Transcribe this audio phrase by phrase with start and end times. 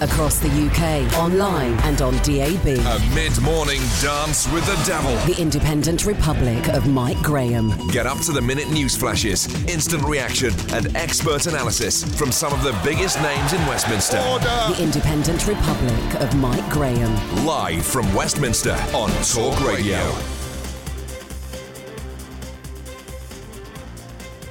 [0.00, 2.66] Across the UK, online and on DAB.
[2.66, 5.10] A mid-morning dance with the devil.
[5.26, 7.72] The Independent Republic of Mike Graham.
[7.88, 12.62] Get up to the minute news flashes, instant reaction, and expert analysis from some of
[12.62, 14.18] the biggest names in Westminster.
[14.18, 17.44] The Independent Republic of Mike Graham.
[17.44, 20.37] Live from Westminster on Talk Radio.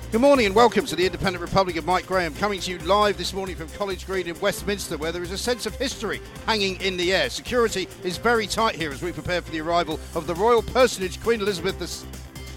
[0.09, 3.17] Good morning and welcome to the Independent Republic of Mike Graham, coming to you live
[3.17, 6.79] this morning from College Green in Westminster, where there is a sense of history hanging
[6.79, 7.29] in the air.
[7.29, 11.21] Security is very tight here as we prepare for the arrival of the royal personage,
[11.21, 11.77] Queen Elizabeth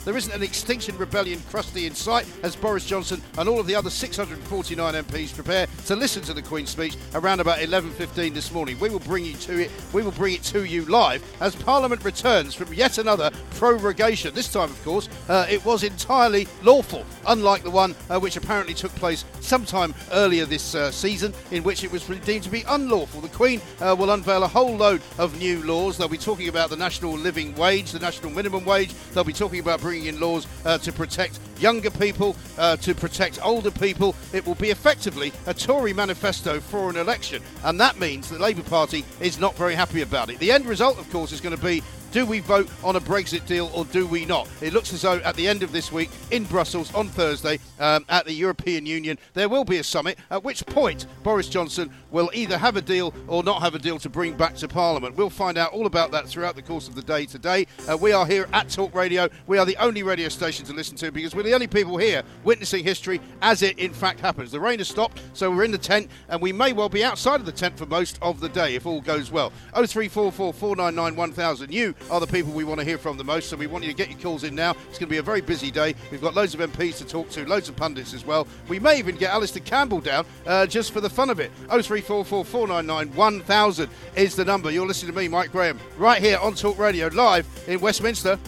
[0.05, 3.75] there isn't an Extinction Rebellion crusty in sight as Boris Johnson and all of the
[3.75, 8.79] other 649 MPs prepare to listen to the Queen's speech around about 11.15 this morning.
[8.81, 9.71] We will bring you to it.
[9.93, 14.35] We will bring it to you live as Parliament returns from yet another prorogation.
[14.35, 18.75] This time, of course, uh, it was entirely lawful, unlike the one uh, which apparently
[18.75, 23.21] took place sometime earlier this uh, season, in which it was deemed to be unlawful.
[23.21, 25.99] The Queen uh, will unveil a whole load of new laws.
[25.99, 28.95] They'll be talking about the national living wage, the national minimum wage.
[29.13, 33.39] They'll be talking about bringing in laws uh, to protect younger people, uh, to protect
[33.45, 34.15] older people.
[34.33, 38.63] It will be effectively a Tory manifesto for an election, and that means the Labour
[38.63, 40.39] Party is not very happy about it.
[40.39, 43.47] The end result, of course, is going to be do we vote on a Brexit
[43.47, 44.49] deal or do we not?
[44.61, 48.05] It looks as though at the end of this week in Brussels on Thursday um,
[48.09, 52.31] at the European Union, there will be a summit, at which point Boris Johnson will
[52.35, 55.17] either have a deal or not have a deal to bring back to Parliament.
[55.17, 57.67] We'll find out all about that throughout the course of the day today.
[57.89, 59.29] Uh, we are here at Talk Radio.
[59.47, 62.23] We are the only radio station to listen to because we're the only people here
[62.45, 64.51] witnessing history as it in fact happens.
[64.51, 67.41] The rain has stopped, so we're in the tent, and we may well be outside
[67.41, 69.51] of the tent for most of the day if all goes well.
[69.75, 71.73] 0344 499 1000.
[71.73, 73.49] You are the people we want to hear from the most.
[73.49, 74.73] So we want you to get your calls in now.
[74.89, 75.95] It's going to be a very busy day.
[76.11, 78.47] We've got loads of MPs to talk to, loads of pundits as well.
[78.69, 81.51] We may even get Alastair Campbell down uh, just for the fun of it.
[81.69, 84.71] 0344 499 1000 is the number.
[84.71, 88.39] You're listening to me, Mike Graham, right here on Talk Radio, live in Westminster.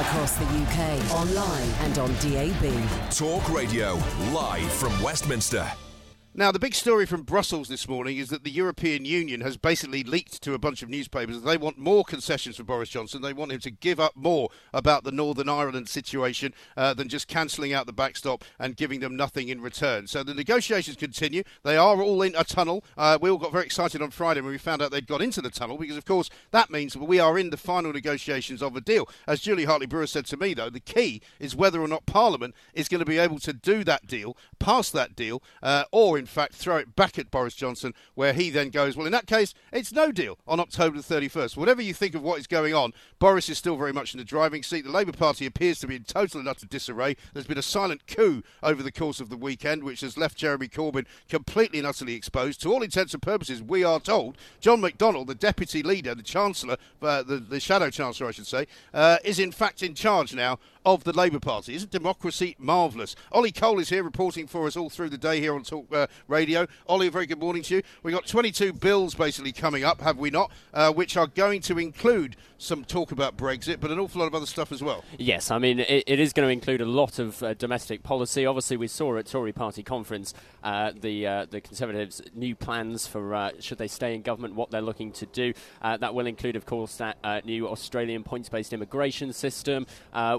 [0.00, 3.10] Across the UK, online and on DAB.
[3.10, 3.94] Talk Radio,
[4.32, 5.68] live from Westminster.
[6.38, 10.04] Now, the big story from Brussels this morning is that the European Union has basically
[10.04, 13.22] leaked to a bunch of newspapers that they want more concessions for Boris Johnson.
[13.22, 17.26] They want him to give up more about the Northern Ireland situation uh, than just
[17.26, 20.06] cancelling out the backstop and giving them nothing in return.
[20.06, 21.42] So the negotiations continue.
[21.64, 22.84] They are all in a tunnel.
[22.96, 25.42] Uh, we all got very excited on Friday when we found out they'd got into
[25.42, 28.80] the tunnel because, of course, that means we are in the final negotiations of a
[28.80, 29.08] deal.
[29.26, 32.54] As Julie Hartley Brewer said to me, though, the key is whether or not Parliament
[32.74, 36.27] is going to be able to do that deal, pass that deal, uh, or in
[36.28, 39.54] fact, throw it back at Boris Johnson, where he then goes, well, in that case,
[39.72, 41.56] it's no deal on October the 31st.
[41.56, 44.24] Whatever you think of what is going on, Boris is still very much in the
[44.24, 44.84] driving seat.
[44.84, 47.16] The Labour Party appears to be in total and utter disarray.
[47.32, 50.68] There's been a silent coup over the course of the weekend, which has left Jeremy
[50.68, 52.60] Corbyn completely and utterly exposed.
[52.62, 56.76] To all intents and purposes, we are told John McDonnell, the deputy leader, the Chancellor,
[57.02, 60.58] uh, the, the Shadow Chancellor, I should say, uh, is in fact in charge now
[60.94, 61.74] of the Labour Party.
[61.74, 63.14] Isn't democracy marvellous?
[63.30, 66.06] Ollie Cole is here reporting for us all through the day here on Talk uh,
[66.28, 66.66] Radio.
[66.86, 67.82] Ollie, a very good morning to you.
[68.02, 71.78] We've got 22 bills basically coming up, have we not, uh, which are going to
[71.78, 75.04] include some talk about Brexit, but an awful lot of other stuff as well.
[75.18, 78.46] Yes, I mean, it, it is going to include a lot of uh, domestic policy.
[78.46, 80.34] Obviously, we saw at Tory party conference
[80.64, 84.70] uh, the uh, the Conservatives' new plans for uh, should they stay in government, what
[84.70, 85.52] they're looking to do.
[85.82, 89.86] That will include, of course, that new Australian points-based immigration system,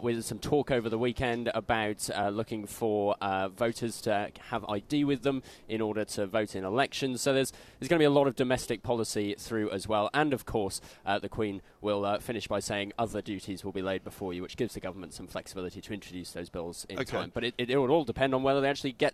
[0.02, 5.04] with some talk over the weekend about uh, looking for uh, voters to have ID
[5.04, 7.22] with them in order to vote in elections.
[7.22, 10.34] So there's there's going to be a lot of domestic policy through as well, and
[10.34, 14.04] of course, uh, the Queen will uh, finish by saying other duties will be laid
[14.04, 17.18] before you, which gives the government some flexibility to introduce those bills in okay.
[17.18, 17.32] time.
[17.34, 19.14] But it, it, it will all depend on whether they actually get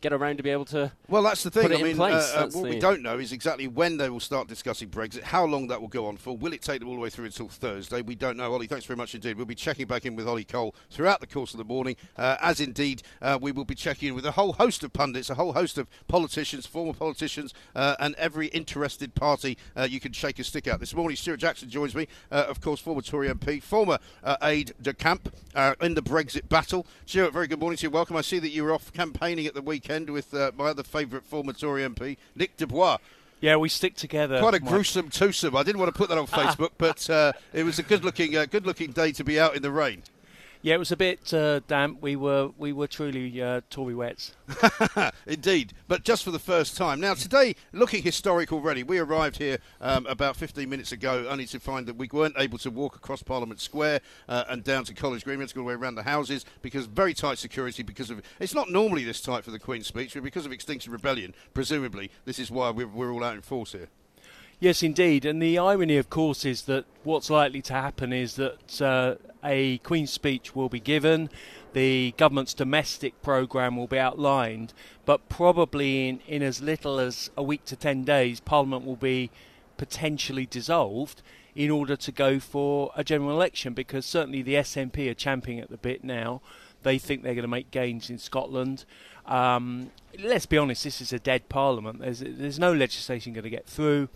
[0.00, 0.92] get around to be able to.
[1.08, 1.72] Well, that's the thing.
[1.72, 2.60] I mean, uh, uh, what the...
[2.70, 5.88] we don't know is exactly when they will start discussing Brexit, how long that will
[5.88, 6.36] go on for.
[6.36, 8.02] Will it take them all the way through until Thursday?
[8.02, 8.52] We don't know.
[8.52, 9.36] Ollie, thanks very much indeed.
[9.36, 12.36] We'll be checking back in with Ollie Cole throughout the course of the morning, uh,
[12.40, 15.34] as indeed uh, we will be checking in with a whole host of pundits, a
[15.34, 20.38] whole host of politicians, former politicians, uh, and every interested party uh, you can shake
[20.38, 20.80] a stick at.
[20.80, 23.98] This morning, Stewart Jackson joins me, of course, former Tory MP, former
[24.42, 25.34] aide de camp
[25.80, 26.86] in the Brexit battle.
[27.06, 27.90] Stewart, very good morning to you.
[27.90, 28.16] Welcome.
[28.16, 31.24] I see that you were off campaigning at the weekend with my my other favourite
[31.24, 32.98] former Tory MP, Nick de Bois.
[33.40, 34.40] Yeah, we stick together.
[34.40, 35.54] Quite a gruesome twosome.
[35.56, 38.46] I didn't want to put that on Facebook, but uh, it was a good-looking, uh,
[38.46, 40.02] good-looking day to be out in the rain.
[40.66, 42.02] Yeah, it was a bit uh, damp.
[42.02, 44.34] We were we were truly uh, Tory wets.
[45.26, 46.98] Indeed, but just for the first time.
[46.98, 51.60] Now, today, looking historic already, we arrived here um, about 15 minutes ago only to
[51.60, 55.22] find that we weren't able to walk across Parliament Square uh, and down to College
[55.22, 55.38] Green.
[55.38, 57.84] We had to go all the way around the houses because very tight security.
[57.84, 60.90] Because of it's not normally this tight for the Queen's speech, but because of Extinction
[60.90, 63.86] Rebellion, presumably this is why we're, we're all out in force here.
[64.58, 65.26] Yes, indeed.
[65.26, 69.78] And the irony, of course, is that what's likely to happen is that uh, a
[69.78, 71.28] Queen's speech will be given,
[71.74, 74.72] the government's domestic programme will be outlined,
[75.04, 79.30] but probably in, in as little as a week to 10 days, Parliament will be
[79.76, 81.20] potentially dissolved
[81.54, 85.68] in order to go for a general election because certainly the SNP are champing at
[85.68, 86.40] the bit now.
[86.82, 88.86] They think they're going to make gains in Scotland.
[89.26, 92.00] Um, let's be honest, this is a dead parliament.
[92.00, 94.08] There's, there's no legislation going to get through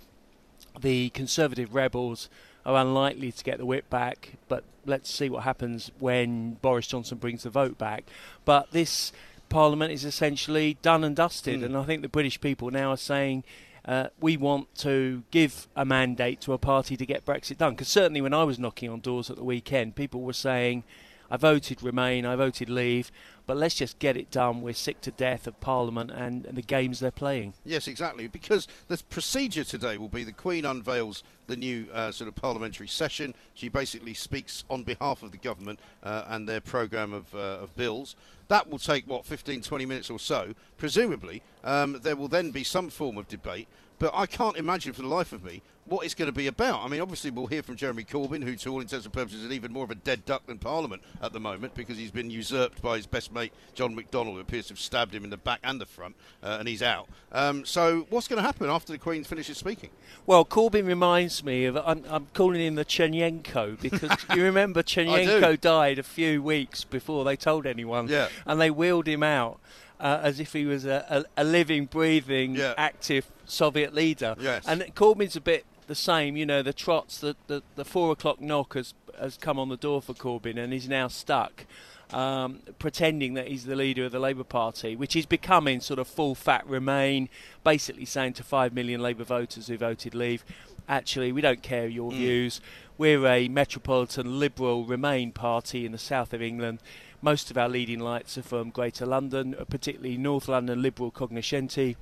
[0.80, 2.28] the Conservative rebels
[2.64, 7.18] are unlikely to get the whip back, but let's see what happens when Boris Johnson
[7.18, 8.04] brings the vote back.
[8.44, 9.12] But this
[9.48, 11.64] Parliament is essentially done and dusted, mm.
[11.64, 13.44] and I think the British people now are saying.
[13.82, 17.72] Uh, we want to give a mandate to a party to get Brexit done.
[17.72, 20.84] Because certainly, when I was knocking on doors at the weekend, people were saying,
[21.30, 23.12] I voted Remain, I voted Leave,
[23.46, 24.62] but let's just get it done.
[24.62, 27.54] We're sick to death of Parliament and, and the games they're playing.
[27.64, 28.26] Yes, exactly.
[28.26, 32.88] Because the procedure today will be the Queen unveils the new uh, sort of parliamentary
[32.88, 33.34] session.
[33.54, 37.74] She basically speaks on behalf of the government uh, and their programme of, uh, of
[37.76, 38.16] bills.
[38.48, 40.54] That will take, what, 15, 20 minutes or so.
[40.76, 43.68] Presumably, um, there will then be some form of debate.
[44.00, 46.82] But I can't imagine for the life of me what it's going to be about.
[46.82, 49.52] I mean, obviously, we'll hear from Jeremy Corbyn, who, to all intents and purposes, is
[49.52, 52.80] even more of a dead duck than Parliament at the moment because he's been usurped
[52.80, 55.60] by his best mate, John McDonnell, who appears to have stabbed him in the back
[55.62, 57.08] and the front, uh, and he's out.
[57.30, 59.90] Um, so, what's going to happen after the Queen finishes speaking?
[60.24, 65.60] Well, Corbyn reminds me of, I'm, I'm calling him the Chernenko because you remember Chernenko
[65.60, 68.28] died a few weeks before they told anyone, yeah.
[68.46, 69.60] and they wheeled him out.
[70.00, 71.04] Uh, as if he was a,
[71.36, 72.72] a, a living, breathing, yeah.
[72.78, 74.34] active Soviet leader.
[74.40, 74.64] Yes.
[74.66, 76.38] And Corbyn's a bit the same.
[76.38, 79.76] You know, the trots, the, the, the four o'clock knock has, has come on the
[79.76, 81.66] door for Corbyn and he's now stuck.
[82.12, 86.08] Um, pretending that he's the leader of the Labour Party, which is becoming sort of
[86.08, 87.28] full fat Remain,
[87.62, 90.44] basically saying to 5 million Labour voters who voted Leave,
[90.88, 92.16] actually, we don't care your mm.
[92.16, 92.60] views.
[92.98, 96.80] We're a metropolitan liberal Remain party in the south of England.
[97.22, 101.96] Most of our leading lights are from Greater London, particularly North London liberal cognoscenti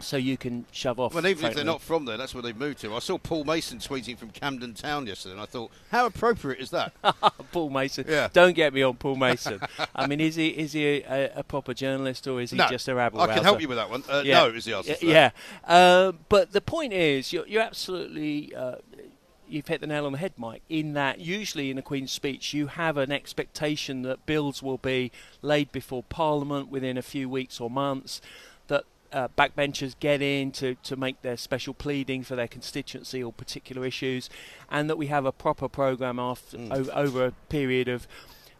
[0.00, 1.14] so you can shove off.
[1.14, 2.94] Well, even if they're not from there, that's where they've moved to.
[2.94, 6.70] I saw Paul Mason tweeting from Camden Town yesterday, and I thought, how appropriate is
[6.70, 6.92] that?
[7.52, 8.04] Paul Mason.
[8.08, 8.28] Yeah.
[8.32, 9.60] Don't get me on Paul Mason.
[9.94, 12.88] I mean, is he is he a, a proper journalist or is he no, just
[12.88, 13.20] a rabble?
[13.20, 14.04] I can help you with that one.
[14.08, 14.44] Uh, yeah.
[14.44, 14.96] No, is the answer.
[15.02, 15.30] Yeah.
[15.64, 18.54] Uh, but the point is, you're, you're absolutely.
[18.54, 18.76] Uh,
[19.50, 22.54] you've hit the nail on the head, Mike, in that usually in a Queen's speech
[22.54, 25.10] you have an expectation that bills will be
[25.42, 28.20] laid before Parliament within a few weeks or months,
[29.12, 33.86] uh, backbenchers get in to, to make their special pleading for their constituency or particular
[33.86, 34.28] issues,
[34.70, 36.72] and that we have a proper programme after, mm.
[36.72, 38.06] over, over a period of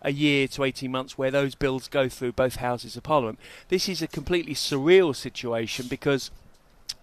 [0.02, 3.38] a year to 18 months where those bills go through both houses of parliament.
[3.69, 6.31] This is a completely surreal situation because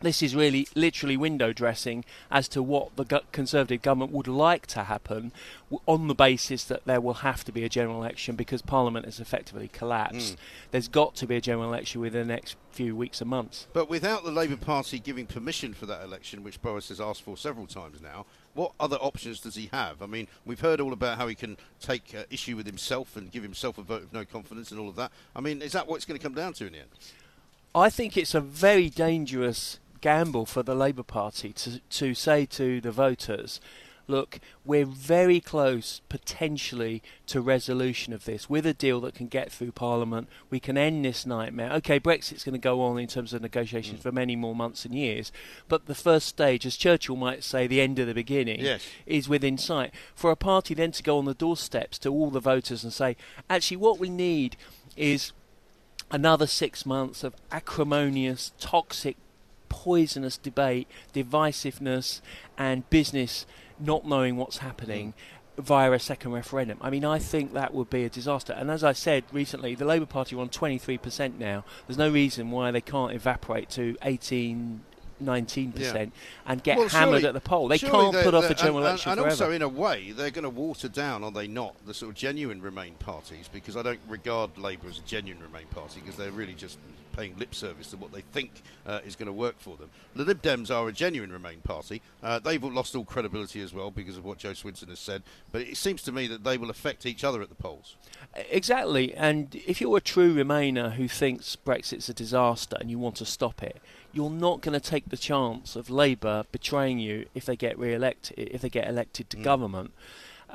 [0.02, 4.84] this is really literally window dressing as to what the Conservative government would like to
[4.84, 5.32] happen
[5.86, 9.20] on the basis that there will have to be a general election because Parliament has
[9.20, 10.36] effectively collapsed.
[10.36, 10.38] Mm.
[10.72, 13.68] There's got to be a general election within the next few weeks and months.
[13.74, 17.38] But without the Labour Party giving permission for that election, which Boris has asked for
[17.38, 20.02] several times now, what other options does he have?
[20.02, 23.32] I mean, we've heard all about how he can take uh, issue with himself and
[23.32, 25.12] give himself a vote of no confidence and all of that.
[25.36, 26.90] I mean, is that what it's going to come down to in the end?
[27.74, 32.80] I think it's a very dangerous gamble for the Labour Party to, to say to
[32.80, 33.60] the voters,
[34.06, 39.52] look, we're very close potentially to resolution of this with a deal that can get
[39.52, 40.30] through Parliament.
[40.52, 41.72] We can end this nightmare.
[41.78, 44.04] Okay, Brexit's going to go on in terms of negotiations mm.
[44.04, 45.32] for many more months and years,
[45.68, 48.86] but the first stage, as Churchill might say, the end of the beginning, yes.
[49.08, 49.92] is within sight.
[50.14, 53.18] For a party then to go on the doorsteps to all the voters and say,
[53.50, 54.56] actually, what we need
[54.96, 55.32] is
[56.12, 59.18] another six months of acrimonious, toxic
[59.86, 62.20] poisonous debate, divisiveness,
[62.58, 63.46] and business
[63.80, 65.64] not knowing what's happening mm.
[65.64, 66.80] via a second referendum.
[66.82, 68.54] I mean, I think that would be a disaster.
[68.54, 71.64] And as I said recently, the Labour Party are on 23% now.
[71.86, 74.82] There's no reason why they can't evaporate to 18,
[75.24, 76.06] 19% yeah.
[76.46, 77.68] and get well, hammered surely, at the poll.
[77.68, 80.32] They can't put off a general and, election and, and also, in a way, they're
[80.32, 83.50] going to water down, are they not, the sort of genuine Remain parties?
[83.52, 86.78] Because I don't regard Labour as a genuine Remain party because they're really just
[87.16, 88.52] paying lip service to what they think
[88.86, 89.90] uh, is going to work for them.
[90.16, 92.02] The Lib Dems are a genuine Remain party.
[92.22, 95.24] Uh, they've lost all credibility as well because of what Jo Swinson has said.
[95.52, 97.96] But it seems to me that they will affect each other at the polls.
[98.50, 99.14] Exactly.
[99.14, 103.26] And if you're a true Remainer who thinks Brexit's a disaster and you want to
[103.26, 103.78] stop it,
[104.16, 108.38] you're not going to take the chance of Labour betraying you if they get re-elected,
[108.38, 109.44] if they get elected to mm.
[109.44, 109.92] government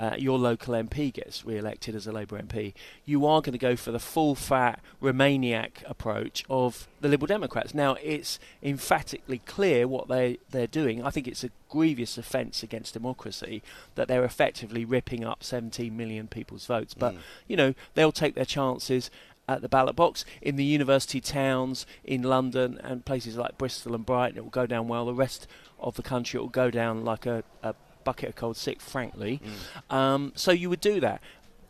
[0.00, 2.72] uh, your local MP gets re-elected as a Labour MP,
[3.04, 7.74] you are going to go for the full-fat Remainiac approach of the Liberal Democrats.
[7.74, 11.04] Now, it's emphatically clear what they they're doing.
[11.04, 13.62] I think it's a grievous offence against democracy
[13.94, 16.94] that they're effectively ripping up 17 million people's votes.
[16.94, 17.18] But mm.
[17.46, 19.10] you know, they'll take their chances
[19.50, 20.24] at the ballot box.
[20.40, 24.66] In the university towns in London and places like Bristol and Brighton, it will go
[24.66, 25.06] down well.
[25.06, 25.48] The rest
[25.80, 29.42] of the country, it will go down like a, a bucket of cold sick, frankly.
[29.90, 29.94] Mm.
[29.94, 31.20] Um, so you would do that.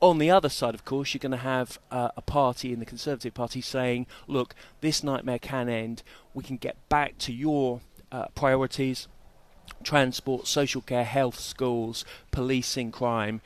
[0.00, 2.87] On the other side, of course, you're going to have uh, a party in the
[2.87, 6.02] Conservative Party saying, look, this nightmare can end.
[6.34, 7.80] We can get back to your
[8.12, 9.08] uh, priorities
[9.82, 13.40] transport, social care, health, schools, policing crime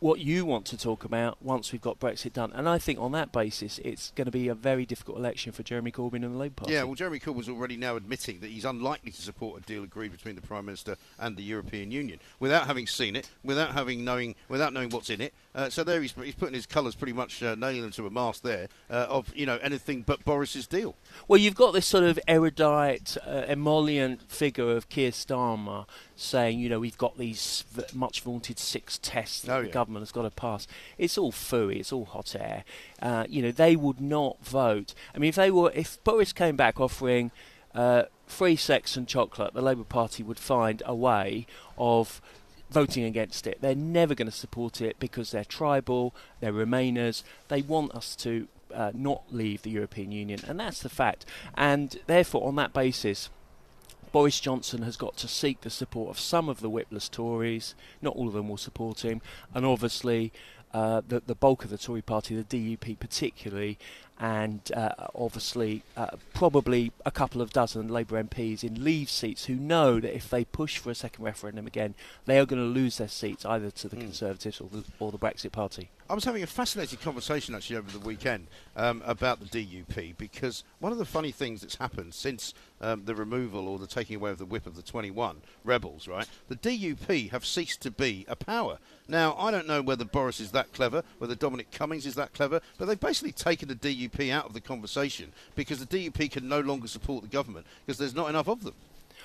[0.00, 2.52] what you want to talk about once we've got Brexit done.
[2.52, 5.62] And I think on that basis, it's going to be a very difficult election for
[5.62, 6.72] Jeremy Corbyn and the Labour Party.
[6.74, 10.12] Yeah, well, Jeremy Corbyn's already now admitting that he's unlikely to support a deal agreed
[10.12, 14.34] between the Prime Minister and the European Union without having seen it, without having knowing,
[14.48, 15.34] without knowing what's in it.
[15.54, 18.10] Uh, so there he's, he's putting his colours pretty much uh, nailing them to a
[18.10, 20.96] mast there uh, of you know anything but Boris's deal.
[21.28, 26.68] Well, you've got this sort of erudite, uh, emollient figure of Keir Starmer saying, you
[26.68, 29.72] know, we've got these much vaunted six tests that oh, the yeah.
[29.72, 30.66] government has got to pass.
[30.98, 31.76] It's all fooey.
[31.76, 32.64] It's all hot air.
[33.00, 34.94] Uh, you know, they would not vote.
[35.14, 37.30] I mean, if they were, if Boris came back offering
[37.74, 41.46] uh, free sex and chocolate, the Labour Party would find a way
[41.78, 42.20] of
[42.74, 43.58] voting against it.
[43.60, 47.22] They're never going to support it because they're tribal, they're Remainers.
[47.48, 51.24] They want us to uh, not leave the European Union, and that's the fact.
[51.56, 53.30] And therefore, on that basis,
[54.12, 57.74] Boris Johnson has got to seek the support of some of the whipless Tories.
[58.02, 59.22] Not all of them will support him,
[59.54, 60.32] and obviously.
[60.72, 63.78] Uh, the, the bulk of the Tory party, the DUP particularly,
[64.18, 69.56] and uh, obviously uh, probably a couple of dozen Labour MPs in Leave seats who
[69.56, 71.94] know that if they push for a second referendum again,
[72.26, 74.00] they are going to lose their seats either to the mm.
[74.00, 75.90] Conservatives or the, or the Brexit Party.
[76.08, 80.62] I was having a fascinating conversation actually over the weekend um, about the DUP because
[80.78, 82.52] one of the funny things that's happened since
[82.82, 86.28] um, the removal or the taking away of the whip of the 21 rebels, right?
[86.48, 88.78] The DUP have ceased to be a power.
[89.08, 92.60] Now, I don't know whether Boris is that clever, whether Dominic Cummings is that clever,
[92.76, 96.60] but they've basically taken the DUP out of the conversation because the DUP can no
[96.60, 98.74] longer support the government because there's not enough of them.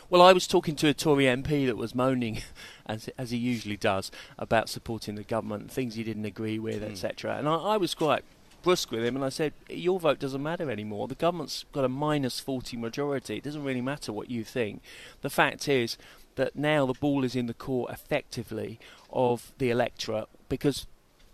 [0.09, 2.41] Well, I was talking to a Tory MP that was moaning,
[2.87, 6.89] as as he usually does, about supporting the government, things he didn't agree with, mm.
[6.91, 7.37] etc.
[7.37, 8.23] And I, I was quite
[8.63, 11.07] brusque with him, and I said, "Your vote doesn't matter anymore.
[11.07, 13.37] The government's got a minus forty majority.
[13.37, 14.81] It doesn't really matter what you think.
[15.21, 15.95] The fact is
[16.35, 18.79] that now the ball is in the court, effectively,
[19.11, 20.87] of the electorate because."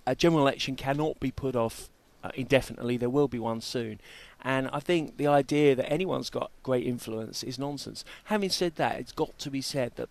[0.08, 1.90] A general election cannot be put off
[2.36, 2.98] indefinitely.
[2.98, 4.00] There will be one soon.
[4.42, 8.06] And I think the idea that anyone's got great influence is nonsense.
[8.26, 10.10] Having said that, it's got to be said that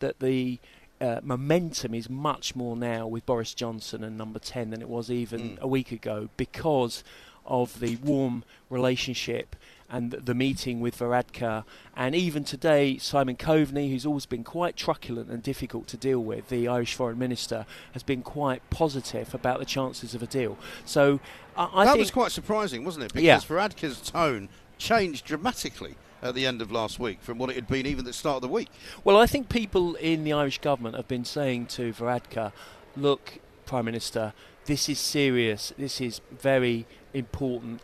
[0.00, 0.58] that the
[1.00, 5.10] uh, momentum is much more now with Boris Johnson and Number Ten than it was
[5.10, 5.60] even mm.
[5.60, 7.02] a week ago because
[7.46, 9.56] of the warm relationship
[9.90, 11.64] and the meeting with Varadkar,
[11.96, 16.48] and even today, Simon Coveney, who's always been quite truculent and difficult to deal with,
[16.48, 20.58] the Irish Foreign Minister, has been quite positive about the chances of a deal.
[20.84, 21.20] So
[21.56, 23.12] I that was quite surprising, wasn't it?
[23.12, 23.38] Because yeah.
[23.38, 24.48] Varadkar's tone
[24.78, 28.06] changed dramatically at the end of last week from what it had been even at
[28.06, 28.70] the start of the week.
[29.04, 32.52] Well, I think people in the Irish government have been saying to Varadkar,
[32.96, 34.32] look, Prime Minister,
[34.64, 37.80] this is serious, this is very important.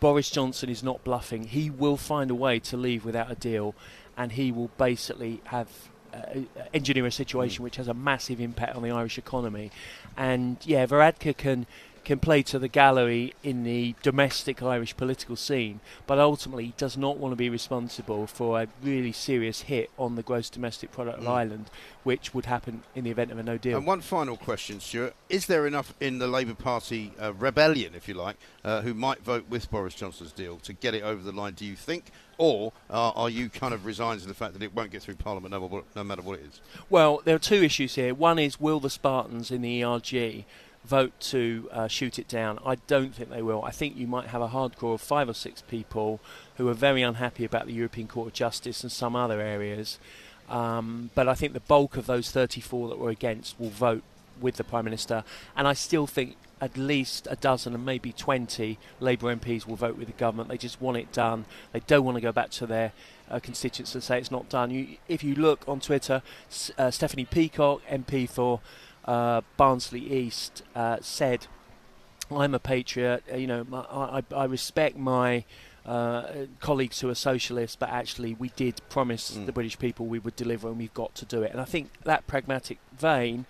[0.00, 1.44] Boris Johnson is not bluffing.
[1.44, 3.74] He will find a way to leave without a deal,
[4.16, 5.68] and he will basically have
[6.12, 6.40] uh,
[6.74, 7.64] engineer a situation mm.
[7.64, 9.70] which has a massive impact on the Irish economy.
[10.16, 11.66] And yeah, Varadkar can
[12.10, 17.18] can play to the gallery in the domestic Irish political scene, but ultimately does not
[17.18, 21.22] want to be responsible for a really serious hit on the gross domestic product mm.
[21.22, 21.70] of Ireland,
[22.02, 23.78] which would happen in the event of a no deal.
[23.78, 28.08] And one final question, Stewart: Is there enough in the Labour Party uh, rebellion, if
[28.08, 31.30] you like, uh, who might vote with Boris Johnson's deal to get it over the
[31.30, 31.52] line?
[31.52, 32.06] Do you think?
[32.38, 35.16] Or uh, are you kind of resigned to the fact that it won't get through
[35.16, 36.60] Parliament no, no matter what it is?
[36.88, 38.14] Well, there are two issues here.
[38.14, 40.46] One is will the Spartans in the ERG
[40.84, 42.58] vote to uh, shoot it down.
[42.64, 43.62] I don't think they will.
[43.64, 46.20] I think you might have a hardcore of five or six people
[46.56, 49.98] who are very unhappy about the European Court of Justice and some other areas.
[50.48, 54.02] Um, but I think the bulk of those 34 that were against will vote
[54.40, 55.22] with the Prime Minister.
[55.56, 59.96] And I still think at least a dozen and maybe 20 Labour MPs will vote
[59.96, 60.48] with the government.
[60.48, 61.46] They just want it done.
[61.72, 62.92] They don't want to go back to their
[63.30, 64.70] uh, constituents and say it's not done.
[64.70, 66.22] You, if you look on Twitter,
[66.76, 68.60] uh, Stephanie Peacock, MP for
[69.56, 71.46] Barnsley East, uh, said,
[72.30, 73.24] "I'm a patriot.
[73.34, 75.44] You know, my, I, I respect my."
[75.86, 79.46] Uh, colleagues who are socialists, but actually we did promise mm.
[79.46, 81.50] the British people we would deliver, and we've got to do it.
[81.52, 83.46] And I think that pragmatic vein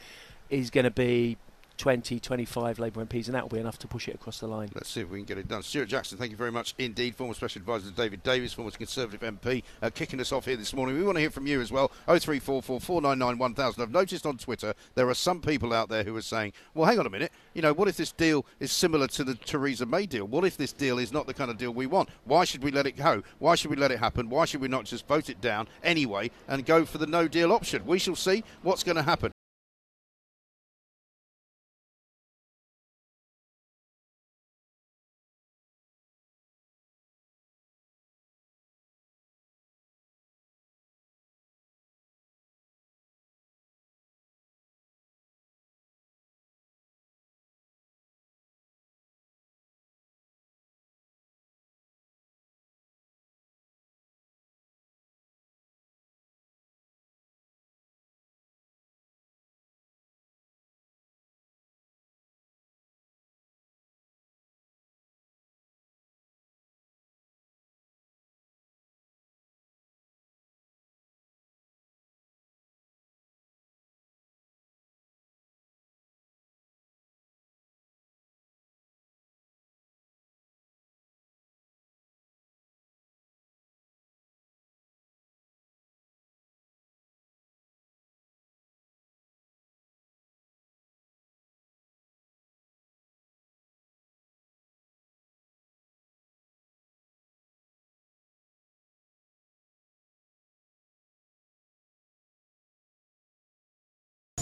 [0.49, 1.37] is going to be
[1.81, 4.69] 20, 25 Labour MPs, and that will be enough to push it across the line.
[4.75, 5.63] Let's see if we can get it done.
[5.63, 7.17] Stewart Jackson, thank you very much indeed.
[7.17, 10.95] Former Special Advisor David Davis, former Conservative MP, uh, kicking us off here this morning.
[10.95, 11.89] We want to hear from you as well.
[12.07, 13.83] 0344 499 1000.
[13.83, 16.99] I've noticed on Twitter there are some people out there who are saying, well, hang
[16.99, 20.05] on a minute, you know, what if this deal is similar to the Theresa May
[20.05, 20.27] deal?
[20.27, 22.11] What if this deal is not the kind of deal we want?
[22.25, 23.23] Why should we let it go?
[23.39, 24.29] Why should we let it happen?
[24.29, 27.53] Why should we not just vote it down anyway and go for the no deal
[27.53, 27.87] option?
[27.87, 29.33] We shall see what's going to happen.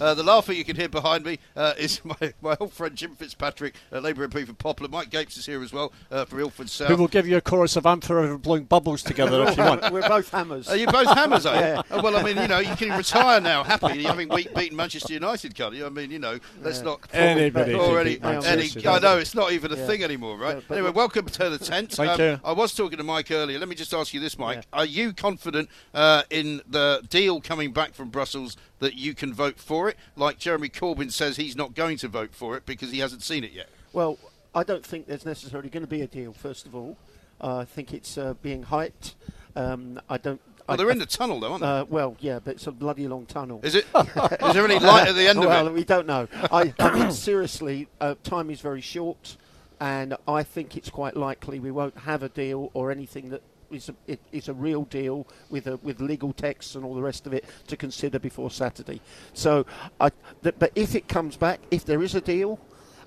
[0.00, 3.14] Uh, the laughter you can hear behind me uh, is my, my old friend Jim
[3.14, 4.88] Fitzpatrick, uh, Labour MP for Poplar.
[4.88, 6.88] Mike Gapes is here as well uh, for Ilford South.
[6.88, 9.90] Who will give you a chorus of Anthem blowing bubbles together if you want.
[9.92, 10.68] We're both hammers.
[10.68, 11.60] Are you both hammers, are you?
[11.60, 11.82] yeah.
[11.90, 15.54] Oh, well, I mean, you know, you can retire now happy having beaten Manchester United,
[15.54, 15.86] can't you?
[15.86, 16.84] I mean, you know, let's yeah.
[16.84, 18.20] not anybody already.
[18.22, 19.86] Any, I know it's not even a yeah.
[19.86, 20.62] thing anymore, right?
[20.68, 21.92] Yeah, anyway, welcome to the tent.
[21.92, 22.40] Thank um, you.
[22.44, 23.58] I was talking to Mike earlier.
[23.58, 27.72] Let me just ask you this, Mike: Are you confident uh, in the deal coming
[27.72, 31.74] back from Brussels that you can vote for it, like Jeremy Corbyn says he's not
[31.74, 33.68] going to vote for it because he hasn't seen it yet?
[33.92, 34.18] Well,
[34.54, 36.32] I don't think there's necessarily going to be a deal.
[36.32, 36.96] First of all,
[37.40, 39.14] uh, I think it's uh, being hyped.
[39.56, 40.40] Um, I don't.
[40.66, 41.68] Well, they're in the tunnel, though, aren't they?
[41.68, 43.60] Uh, well, yeah, but it's a bloody long tunnel.
[43.62, 43.86] Is it?
[43.94, 45.64] is there any light at the end well, of it?
[45.64, 46.26] Well, we don't know.
[46.50, 49.36] I, I mean, seriously, uh, time is very short,
[49.78, 53.42] and I think it's quite likely we won't have a deal or anything that
[53.74, 57.02] is a, it is a real deal with a, with legal texts and all the
[57.02, 59.00] rest of it to consider before Saturday.
[59.32, 59.66] So,
[60.00, 60.10] I,
[60.42, 62.58] th- but if it comes back, if there is a deal,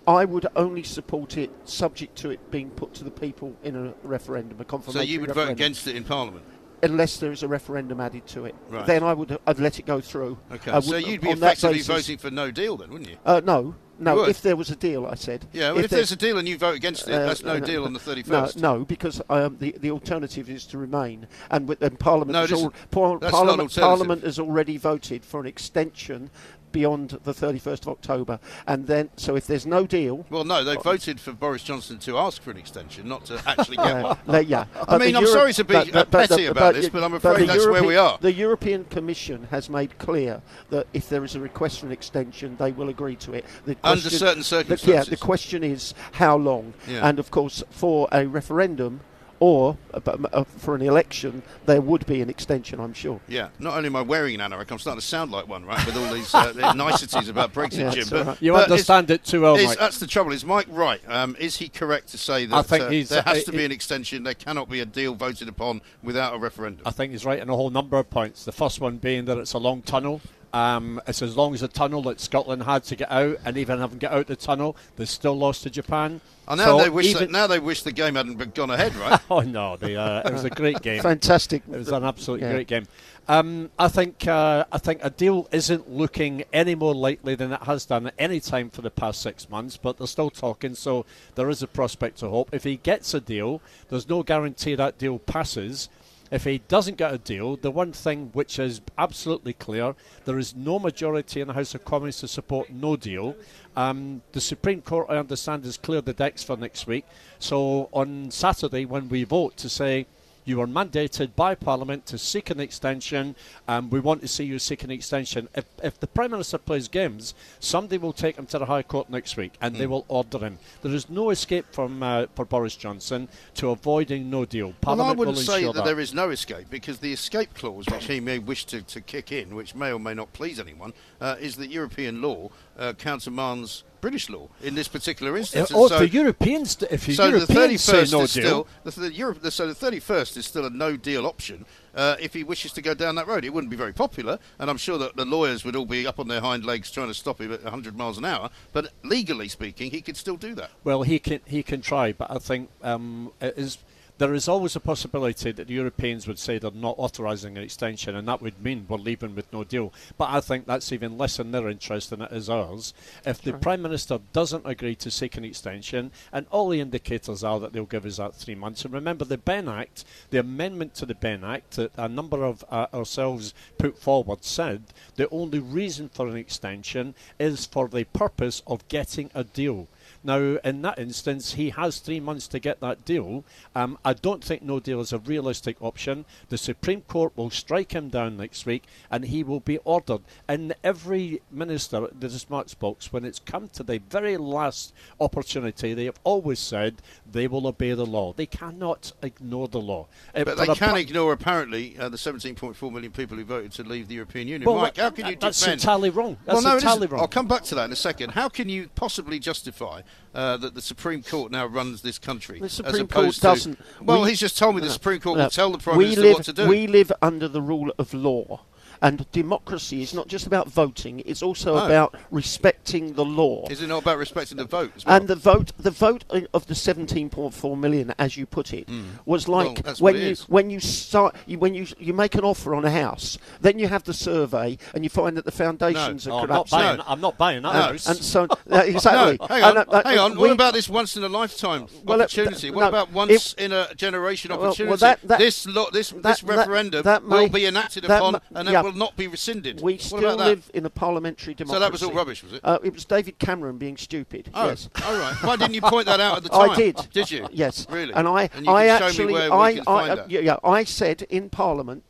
[0.07, 3.93] I would only support it subject to it being put to the people in a
[4.03, 5.01] referendum, a confirmation.
[5.01, 5.55] So you would referendum.
[5.55, 6.45] vote against it in Parliament?
[6.83, 8.85] Unless there is a referendum added to it, right.
[8.85, 10.37] then I would I'd let it go through.
[10.51, 13.17] Okay, so you'd be effectively voting for no deal then, wouldn't you?
[13.25, 15.45] Uh, no, no, if there was a deal, I said.
[15.53, 17.57] Yeah, well, if, if there's a deal and you vote against it, uh, that's no,
[17.57, 18.57] no deal on the 31st.
[18.57, 22.41] No, no because um, the the alternative is to remain, and, with, and Parliament, no,
[22.41, 26.29] has all, Parliament, Parliament has already voted for an extension
[26.77, 28.39] beyond the 31st of October.
[28.67, 30.27] And then, so if there's no deal.
[30.29, 33.77] Well, no, they voted for Boris Johnson to ask for an extension, not to actually
[33.87, 34.47] get one.
[34.47, 34.65] yeah.
[34.87, 37.15] I mean, I'm Euro- sorry to be but, but, petty but, about this, but I'm
[37.15, 38.19] afraid that's where we are.
[38.21, 42.55] The European Commission has made clear that if there is a request for an extension,
[42.57, 43.45] they will agree to it.
[43.65, 44.85] The Under certain circumstances.
[44.85, 46.75] The, yeah, the question is how long.
[46.87, 47.09] Yeah.
[47.09, 48.99] And of course, for a referendum,
[49.39, 49.99] or uh,
[50.33, 53.19] uh, for an election, there would be an extension, I'm sure.
[53.27, 55.83] Yeah, not only am I wearing an anorak, I'm starting to sound like one, right,
[55.85, 58.07] with all these uh, niceties about Brexit, yeah, Jim.
[58.09, 58.41] But, right.
[58.41, 59.77] You but understand it too well, Mike.
[59.77, 60.31] That's the trouble.
[60.31, 61.01] Is Mike right?
[61.07, 63.65] Um, is he correct to say that I think uh, he's, there has to be
[63.65, 64.23] an extension?
[64.23, 66.83] There cannot be a deal voted upon without a referendum.
[66.85, 68.45] I think he's right in a whole number of points.
[68.45, 70.21] The first one being that it's a long tunnel.
[70.53, 73.79] Um, it's as long as the tunnel that Scotland had to get out, and even
[73.79, 76.21] having get out the tunnel, they still lost to Japan.
[76.47, 79.19] Oh, now so they wish that, now they wish the game hadn't gone ahead, right?
[79.31, 81.01] oh no, they, uh, it was a great game.
[81.01, 81.63] Fantastic.
[81.69, 82.53] It was an absolutely yeah.
[82.53, 82.87] great game.
[83.27, 87.63] Um, I think uh, I think a deal isn't looking any more likely than it
[87.63, 91.05] has done at any time for the past six months, but they're still talking, so
[91.35, 92.49] there is a prospect of hope.
[92.53, 95.89] If he gets a deal, there's no guarantee that deal passes.
[96.29, 100.55] If he doesn't get a deal, the one thing which is absolutely clear, there is
[100.55, 103.35] no majority in the House of Commons to support no deal.
[103.75, 107.05] Um, the Supreme Court, I understand, has cleared the decks for next week.
[107.39, 110.07] So on Saturday, when we vote to say
[110.47, 113.35] you are mandated by Parliament to seek an extension.
[113.67, 115.49] and we want to see you seek an extension.
[115.53, 119.09] If, if the Prime Minister plays games, somebody will take him to the High Court
[119.09, 119.79] next week and Hmm.
[119.79, 120.59] they will order him.
[120.81, 124.73] There is no escape from uh, for Boris Johnson to avoiding no deal.
[124.81, 127.53] Parliament Well, I wouldn't will say ensure that, there is no escape because the escape
[127.53, 130.59] clause, which he may wish to, to kick in, which may or may not please
[130.59, 135.69] anyone, uh, is that European law uh, countermands British law in this particular instance.
[135.73, 138.43] Oh, And so- the Europeans, if you so the Europeans say 31st no is deal,
[138.43, 142.15] still the, the Europe, the, so the 31st is still a no deal option uh,
[142.21, 143.43] if he wishes to go down that road.
[143.43, 146.19] It wouldn't be very popular, and I'm sure that the lawyers would all be up
[146.19, 148.49] on their hind legs trying to stop him at 100 miles an hour.
[148.71, 150.69] But legally speaking, he could still do that.
[150.85, 153.77] Well, he can he can try, but I think um, it is
[154.17, 158.15] there is always a possibility that the Europeans would say they're not authorising an extension,
[158.15, 159.93] and that would mean we're leaving with no deal.
[160.17, 162.93] But I think that's even less in their interest than it is ours.
[163.25, 167.59] If the Prime Minister doesn't agree to seek an extension, and all the indicators are
[167.59, 171.05] that they'll give us that three months, and remember the Benn Act, the amendment to
[171.05, 174.83] the Benn Act that a number of uh, ourselves put forward said
[175.15, 179.87] the only reason for an extension is for the purpose of getting a deal.
[180.27, 183.45] Now, in that instance, he has three months to get that deal.
[183.73, 186.25] Um, I don't think no deal is a realistic option.
[186.49, 190.19] The Supreme Court will strike him down next week, and he will be ordered.
[190.45, 195.93] And every minister at the smart box, when it's come to the very last opportunity,
[195.93, 198.33] they have always said they will obey the law.
[198.33, 200.07] They cannot ignore the law.
[200.35, 204.09] Uh, But they can ignore, apparently, uh, the 17.4 million people who voted to leave
[204.09, 204.69] the European Union.
[204.69, 205.79] Well, Mike, how can you that's defend?
[205.79, 206.35] entirely wrong.
[206.43, 207.21] That's well, no, entirely wrong.
[207.21, 208.31] I'll come back to that in a second.
[208.31, 210.01] How can you possibly justify
[210.33, 212.59] uh, that the Supreme Court now runs this country?
[212.59, 213.75] The as Supreme Court opposed doesn't.
[213.75, 215.45] To, well, We- he's just told me the Supreme Court no.
[215.45, 216.67] will tell the Prime Minister live, what to do.
[216.67, 218.61] We live under the rule of law.
[219.01, 221.85] And democracy is not just about voting; it's also No.
[221.85, 223.67] about respecting the law.
[223.69, 225.15] Is it not about respecting the vote as well?
[225.15, 228.87] And the vote, the vote of the 17.4 million, as you put it,
[229.25, 229.81] was like.
[229.85, 230.41] Well, when you is.
[230.49, 233.87] when you start you, when you you make an offer on a house, then you
[233.87, 236.33] have the survey, and you find that the foundations No.
[236.33, 236.97] Oh, are I'm not buying.
[236.97, 237.03] No.
[237.07, 237.81] I'm not buying that No.
[237.81, 238.07] house.
[238.07, 239.37] And so uh, exactly.
[239.39, 240.31] No, hang on, And, uh, hang on.
[240.33, 242.61] we- what about this once in a lifetime Well, uh, opportunity?
[242.61, 244.97] th- what no, about once in a generation well, well, opportunity?
[245.01, 248.33] that- that- this lo- this this that- that- referendum that will may- be enacted upon,
[248.33, 248.81] ma- and yeah.
[248.87, 249.81] Will not be rescinded.
[249.81, 251.75] We what still live in a parliamentary democracy.
[251.75, 252.61] So that was all rubbish, was it?
[252.63, 254.49] Uh, it was David Cameron being stupid.
[254.53, 254.89] Oh, yes.
[255.05, 255.33] all right.
[255.41, 256.69] Why didn't you point that out at the time?
[256.71, 256.97] I did.
[257.11, 257.47] Did you?
[257.51, 257.85] Yes.
[257.89, 258.13] Really?
[258.13, 262.03] And I, And I actually, I, I, find uh, yeah, I said in Parliament.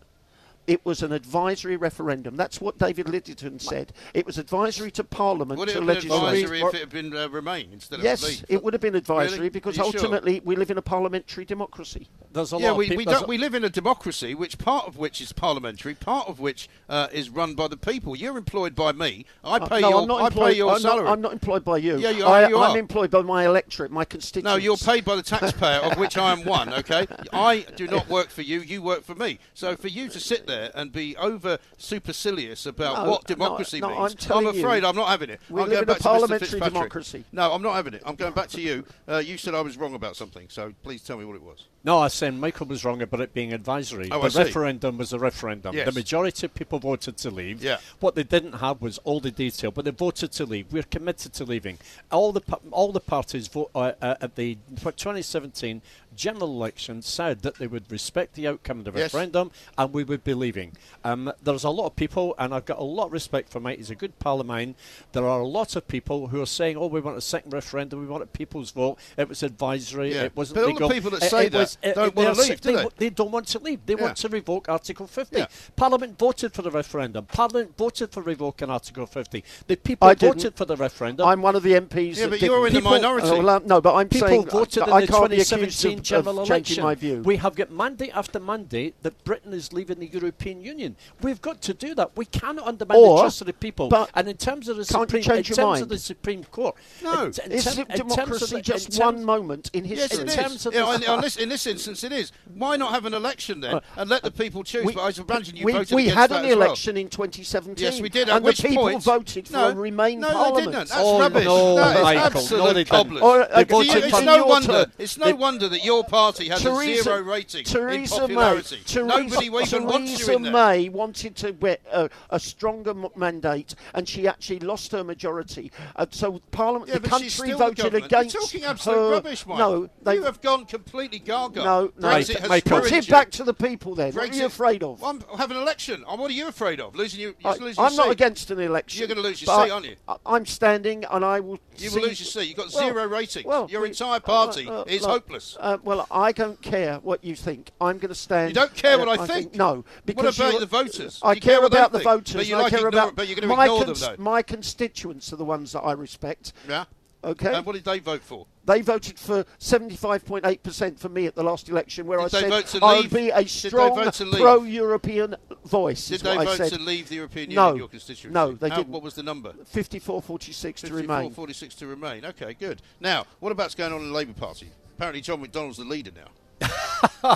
[0.68, 2.36] It was an advisory referendum.
[2.36, 3.94] That's what David Lidington said.
[4.14, 6.20] It was advisory to Parliament Would it to have been legislate.
[6.22, 8.46] advisory if it had been uh, Remain instead of Yes, Leave?
[8.50, 9.50] it would have been advisory Really?
[9.50, 10.02] because Are you sure?
[10.02, 12.10] ultimately we live in a parliamentary democracy.
[12.34, 12.98] There's a Yeah, lot we, of people.
[12.98, 16.28] we, don't, a- we live in a democracy, which part of which is parliamentary, part
[16.28, 18.14] of which uh, is run by the people.
[18.18, 19.26] You're employed by me.
[19.46, 20.52] I pay Uh, no, your, I'm not I employed.
[20.52, 21.04] pay your I'm, salary.
[21.06, 21.98] Not, I'm not employed by you.
[21.98, 22.78] Yeah, you I, are, you I'm are.
[22.78, 24.52] employed by my electorate, my constituents.
[24.54, 26.74] No, you're paid by the taxpayer, of which I am one.
[26.74, 28.60] Okay, I do not work for you.
[28.60, 29.40] You work for me.
[29.54, 33.90] So for you to sit there and be over supercilious about No, what democracy no,
[33.90, 35.40] means, I'm telling afraid you, I'm not having it.
[35.50, 37.24] we I'm live going in a back to parliamentary democracy.
[37.32, 38.04] No, I'm not having it.
[38.06, 38.86] I'm going back to you.
[39.08, 41.66] Uh, you said I was wrong about something, so please tell me what it was.
[41.84, 44.10] No, I said saying Michael was wrong about it being advisory.
[44.12, 44.44] Oh, I the see.
[44.44, 45.76] referendum was a referendum.
[45.76, 45.86] Yes.
[45.86, 47.64] The majority of people voted to leave.
[47.64, 47.78] Yeah.
[48.00, 50.72] What they didn't have was all the detail, but they voted to leave.
[50.72, 51.78] We're committed to leaving.
[52.12, 52.42] All the
[52.72, 55.82] all the parties vote, uh, uh, at the 2017
[56.18, 59.14] general election said that they would respect the outcome of the Yes.
[59.14, 60.74] referendum and we would be leaving.
[61.06, 63.78] Um, there's a lot of people, and I've got a lot of respect for Mike.
[63.78, 64.76] He's a good pal of mine.
[65.14, 68.00] There are a lot of people who are saying, "Oh, we want a second referendum.
[68.02, 68.98] We want a people's vote.
[69.16, 70.14] It was advisory.
[70.14, 70.24] Yeah.
[70.24, 72.38] It wasn't But all the people that It- say it that it- don't they're wanna
[72.38, 72.88] leave, sick- do they?
[72.98, 73.86] They don't want to leave.
[73.86, 74.02] They Yeah.
[74.02, 75.38] want to revoke Article 50.
[75.40, 75.48] Yeah.
[75.76, 77.26] Parliament voted for the referendum.
[77.26, 79.44] Parliament voted for revoking Article 50.
[79.68, 80.36] The people I didn't.
[80.36, 81.28] voted for the referendum.
[81.28, 82.18] I'm one of the MPs.
[82.18, 82.52] Yeah, that but didn't.
[82.52, 83.28] you're in the minority.
[83.28, 85.50] Oh, well, no, but I'm People saying voted I, in I the can't be accused
[85.52, 86.66] 2017 of, general of election.
[86.66, 87.22] changing my view.
[87.24, 90.96] We have got mandate after mandate that Britain is leaving the European Union.
[91.22, 92.12] We've got to do that.
[92.16, 93.90] We cannot undermine Or- the trust of the people.
[93.90, 95.82] but and in terms of the can't Supreme, change in your terms mind?
[95.84, 97.24] of the Supreme Court, No.
[97.26, 99.86] in, in Is term- in terms of democracy the- just in terms- one moment in
[99.86, 100.18] Yes, history?
[100.18, 100.36] it in is.
[100.36, 102.32] terms of Yeah, the- on- on this- in this instance, it is.
[102.56, 104.86] Why not have an election then and let the people choose?
[104.86, 106.68] We- but I imagine you we, voted we against had that an as well.
[106.68, 107.84] election in 2017.
[107.84, 108.30] Yes, we did.
[108.30, 110.56] At And which the people point, voted for no, a Remain no, Parliament.
[110.56, 110.90] they didn't.
[110.90, 111.46] That's Oh, rubbish.
[111.46, 113.22] no, that is Michael, no, they didn't.
[113.22, 114.68] Or, uh, They do you- voted it's no wonder.
[114.68, 114.92] turn.
[114.98, 118.76] It's no wonder that your party has Theresa- a zero rating in popularity.
[118.78, 120.52] May, Theresa, Nobody even wants you Theresa in there.
[120.54, 125.72] May wanted to get a, a stronger m- mandate, and she actually lost her majority.
[125.96, 128.06] Uh, so Parliament, Yeah, the country still the voted government.
[128.06, 129.10] against You're talking absolute her.
[129.12, 129.58] rubbish, Mike.
[129.60, 131.64] No, they you have gone completely gaga.
[131.64, 132.08] no, no.
[132.10, 132.82] Brexit has Michael.
[132.82, 134.14] Put it back to the people then.
[134.14, 135.02] What are you afraid of?
[135.02, 136.04] Well, I'm have an election.
[136.08, 136.96] Oh, what are you afraid of?
[136.96, 138.12] Losing your, I, you're losing I'm your not seat.
[138.12, 139.00] against an election.
[139.00, 139.96] You're gonna lose your but seat, aren't you?
[140.08, 141.60] I, I'm standing, and I will.
[141.78, 142.48] You see- will lose your seat.
[142.50, 143.46] You've got Well, zero ratings.
[143.46, 145.58] well, your entire party uh, uh, is look, hopeless.
[145.60, 147.72] Uh, well, I don't care what you think.
[147.80, 148.50] I'm going to stand.
[148.50, 149.56] You don't care uh, what I think?
[149.56, 151.22] No, because what about the voters?
[151.24, 152.36] I care care about the think, voters.
[152.36, 153.16] but you like I care ignore, about.
[153.16, 154.16] But you're gonna my ignore them, though.
[154.22, 156.52] my constituents are the ones that I respect.
[156.68, 156.86] yeah.
[157.24, 158.46] Okay, And what did they vote for?
[158.66, 163.08] they voted for 75.8% for me at the last election, where Did I said I'll
[163.08, 166.10] be a strong to pro-European voice.
[166.10, 167.70] Did they I vote to leave the European Union?
[167.70, 167.76] No.
[167.76, 168.34] Your constituency?
[168.34, 168.90] No, they How- didn't.
[168.90, 169.54] What was the number?
[169.74, 171.32] 54-46 to 54, remain.
[171.32, 172.24] 46 to remain.
[172.24, 172.82] Okay, good.
[173.00, 174.70] Now, what about's going on in the Labour Party?
[174.98, 176.68] Apparently, John McDonnell's the leader now.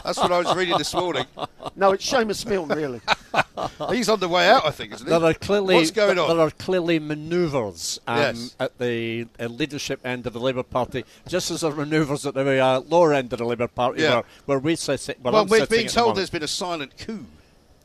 [0.03, 1.27] That's what I was reading this morning.
[1.75, 3.01] No, it's Seumas Milne, really.
[3.91, 5.11] He's on the way out, I think, isn't he?
[5.11, 6.35] There are clearly What's going on?
[6.35, 8.55] There are clearly manoeuvres um, Yes.
[8.59, 12.33] at the uh, leadership end of the Labour Party, just as there are manoeuvres at
[12.33, 14.15] the uh, lower end of the Labour Party, Yeah.
[14.15, 15.19] where, where we sit.
[15.21, 17.25] Where well, I'm we're being at the told there's been a silent coup.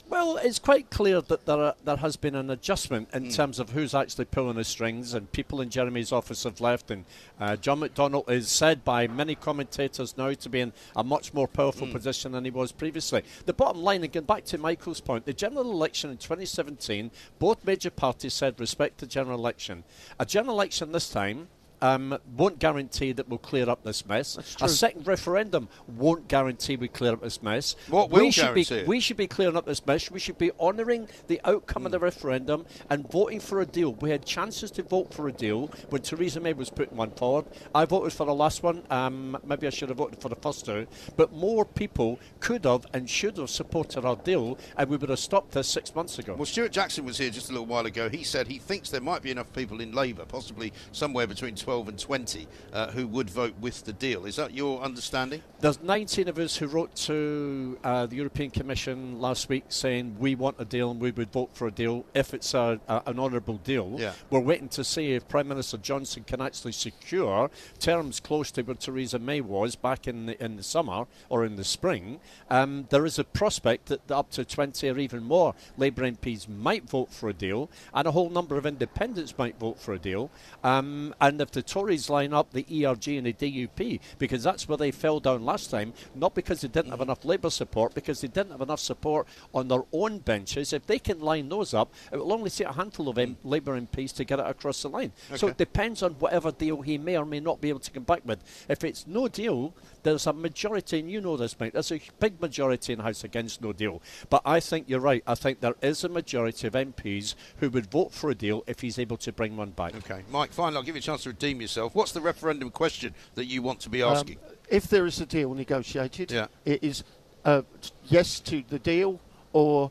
[0.08, 3.70] Well, it's quite clear that there are, there has been an adjustment in terms of
[3.70, 7.04] who's actually pulling the strings, and people in Jeremy's office have left, and
[7.40, 11.48] uh, John McDonnell is said by many commentators now to be in a much more
[11.48, 13.24] powerful position than he was previously.
[13.46, 17.90] The bottom line, again, back to Michael's point, the general election in 2017, both major
[17.90, 19.82] parties said respect the general election.
[20.20, 21.48] A general election this time.
[21.82, 24.56] Um, won't guarantee that we'll clear up this mess.
[24.60, 27.76] A second referendum won't guarantee we clear up this mess.
[27.88, 28.88] What we will should be guarantee it?
[28.88, 30.10] we should be clearing up this mess.
[30.10, 33.94] We should be honouring the outcome of the referendum and voting for a deal.
[33.94, 37.46] We had chances to vote for a deal when Theresa May was putting one forward.
[37.74, 38.82] I voted for the last one.
[38.90, 40.86] Um, maybe I should have voted for the first two.
[41.16, 45.18] But more people could have and should have supported our deal, and we would have
[45.18, 46.34] stopped this six months ago.
[46.34, 48.08] Well, Stewart Jackson was here just a little while ago.
[48.08, 51.88] He said he thinks there might be enough people in Labour, possibly somewhere between 12
[51.88, 54.24] and 20, uh, who would vote with the deal.
[54.24, 55.42] Is that your understanding?
[55.58, 60.36] There's 19 of us who wrote to uh, the European Commission last week saying we
[60.36, 63.18] want a deal and we would vote for a deal if it's a, a, an
[63.18, 63.96] honourable deal.
[63.98, 64.12] Yeah.
[64.30, 67.50] We're waiting to see if Prime Minister Johnson can actually secure
[67.80, 71.56] terms close to where Theresa May was back in the, in the summer or in
[71.56, 72.20] the spring.
[72.48, 76.88] Um, there is a prospect that up to 20 or even more Labour MPs might
[76.88, 80.30] vote for a deal, and a whole number of independents might vote for a deal.
[80.62, 84.76] Um, and if the Tories line up the ERG and the DUP, because that's where
[84.76, 88.28] they fell down last time, not because they didn't have enough Labour support, because they
[88.28, 90.74] didn't have enough support on their own benches.
[90.74, 93.80] If they can line those up, it will only take a handful of M- Labour
[93.80, 95.12] MPs to get it across the line.
[95.34, 98.02] So it depends on whatever deal he may or may not be able to come
[98.04, 98.44] back with.
[98.68, 102.38] If it's no deal, there's a majority, and you know this, Mike, there's a big
[102.40, 104.02] majority in the House against no deal.
[104.28, 105.22] But I think you're right.
[105.26, 108.80] I think there is a majority of MPs who would vote for a deal if
[108.80, 109.94] he's able to bring one back.
[109.96, 111.94] Okay, Mike, finally, I'll give you a chance to redeem yourself.
[111.94, 114.38] What's the referendum question that you want to be asking?
[114.38, 116.46] Um, if there is a deal negotiated, Yeah.
[116.64, 117.04] it is
[117.44, 117.62] uh,
[118.04, 119.20] yes to the deal
[119.52, 119.90] or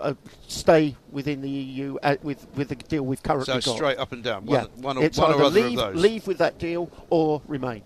[0.00, 0.14] uh,
[0.48, 3.76] stay within the EU uh, with with the deal we've currently so got.
[3.76, 4.44] straight up and down.
[4.46, 6.02] One, yeah, one, or, it's one or other leave, of those.
[6.02, 7.82] leave with that deal or remain.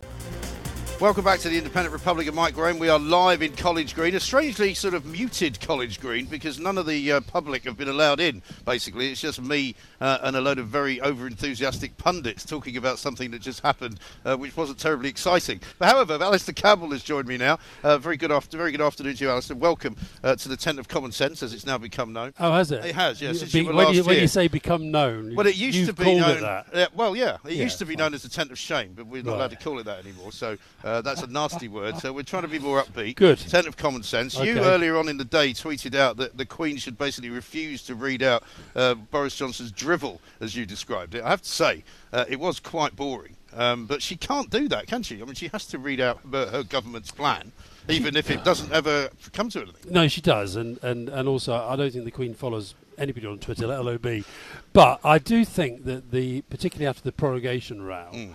[0.99, 2.79] Welcome back to the Independent Republic of Mike Graham.
[2.79, 6.79] We are live in College Green, a strangely sort of muted College Green because none
[6.79, 8.43] of the uh, public have been allowed in.
[8.65, 13.31] Basically, it's just me uh, and a load of very over-enthusiastic pundits talking about something
[13.33, 15.61] that just happened, uh, which wasn't terribly exciting.
[15.79, 17.59] But however, Alastair Campbell has joined me now.
[17.85, 19.57] Uh, very good after, very good afternoon to you, Alastair.
[19.57, 22.33] Welcome uh, to the Tent of Common Sense, as it's now become known.
[22.41, 22.83] Oh, has it?
[22.87, 25.85] It has, yes, since be- when, you, when you say become known, Well, it used
[25.87, 26.39] to be known.
[26.39, 26.67] it that.
[26.75, 27.99] Yeah, well, yeah, it Yeah, used to be fine.
[27.99, 30.33] known as the tent of shame, but we're not allowed to call it that anymore.
[30.33, 31.99] So uh, that's a nasty word.
[31.99, 33.17] So we're trying to be more upbeat.
[33.17, 33.39] Good.
[33.39, 34.39] Tent of common sense.
[34.39, 37.95] You earlier on in the day tweeted out that the Queen should basically refuse to
[37.97, 38.45] read out
[38.77, 41.25] uh, Boris Johnson's drivel, as you described it.
[41.25, 43.35] I have to say, uh, it was quite boring.
[43.53, 45.23] Um, but she can't do that, can she?
[45.23, 47.53] I mean, she has to read out her, her government's plan,
[47.89, 49.93] even if it doesn't ever come to anything.
[49.93, 53.39] No, she does, and, and, and also I don't think the Queen follows anybody on
[53.39, 54.25] Twitter, let alone me.
[54.73, 58.33] But I do think that the, particularly after the prorogation row, Mm.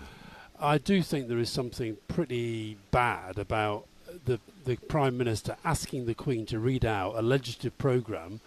[0.61, 3.87] I do think there is something pretty bad about
[4.25, 8.41] the the Prime Minister asking the Queen to read out a legislative programme,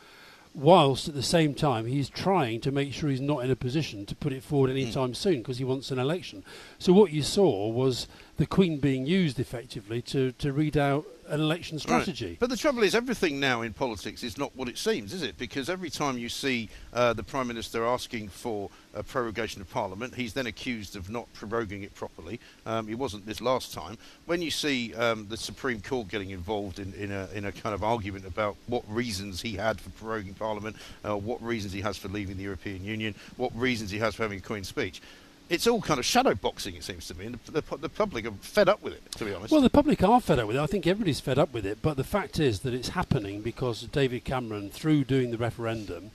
[0.54, 4.06] whilst at the same time he's trying to make sure he's not in a position
[4.06, 4.76] to put it forward hmm.
[4.76, 6.44] any time soon because he wants an election.
[6.78, 11.40] So what you saw was the Queen being used effectively to, to read out an
[11.40, 12.26] election strategy.
[12.28, 12.38] Right.
[12.38, 15.38] But the trouble is, everything now in politics is not what it seems, is it?
[15.38, 20.14] Because every time you see uh, the Prime Minister asking for a prorogation of Parliament,
[20.14, 22.40] he's then accused of not proroguing it properly.
[22.66, 23.98] Um, he wasn't this last time.
[24.26, 27.74] When you see um, the Supreme Court getting involved in, in, a, in a kind
[27.74, 31.96] of argument about what reasons he had for proroguing Parliament, uh, what reasons he has
[31.96, 35.00] for leaving the European Union, what reasons he has for having a Queen's speech,
[35.48, 38.26] it's all kind of shadow boxing, it seems to me, and the, the, the, public
[38.26, 39.52] are fed up with it, to be honest.
[39.52, 40.60] Well, the public are fed up with it.
[40.60, 43.82] I think everybody's fed up with it, but the fact is that it's happening because
[43.82, 46.10] David Cameron, through doing the referendum,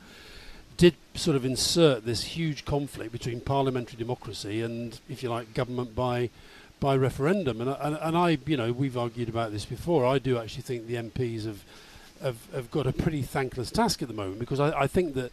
[0.77, 5.95] did sort of insert this huge conflict between parliamentary democracy and, if you like, government
[5.95, 6.29] by
[6.79, 7.59] by referendum.
[7.59, 10.05] And, and, and I, you know, we've argued about this before.
[10.05, 11.65] I do actually think the MPs have
[12.21, 15.31] have, have got a pretty thankless task at the moment because I, I think that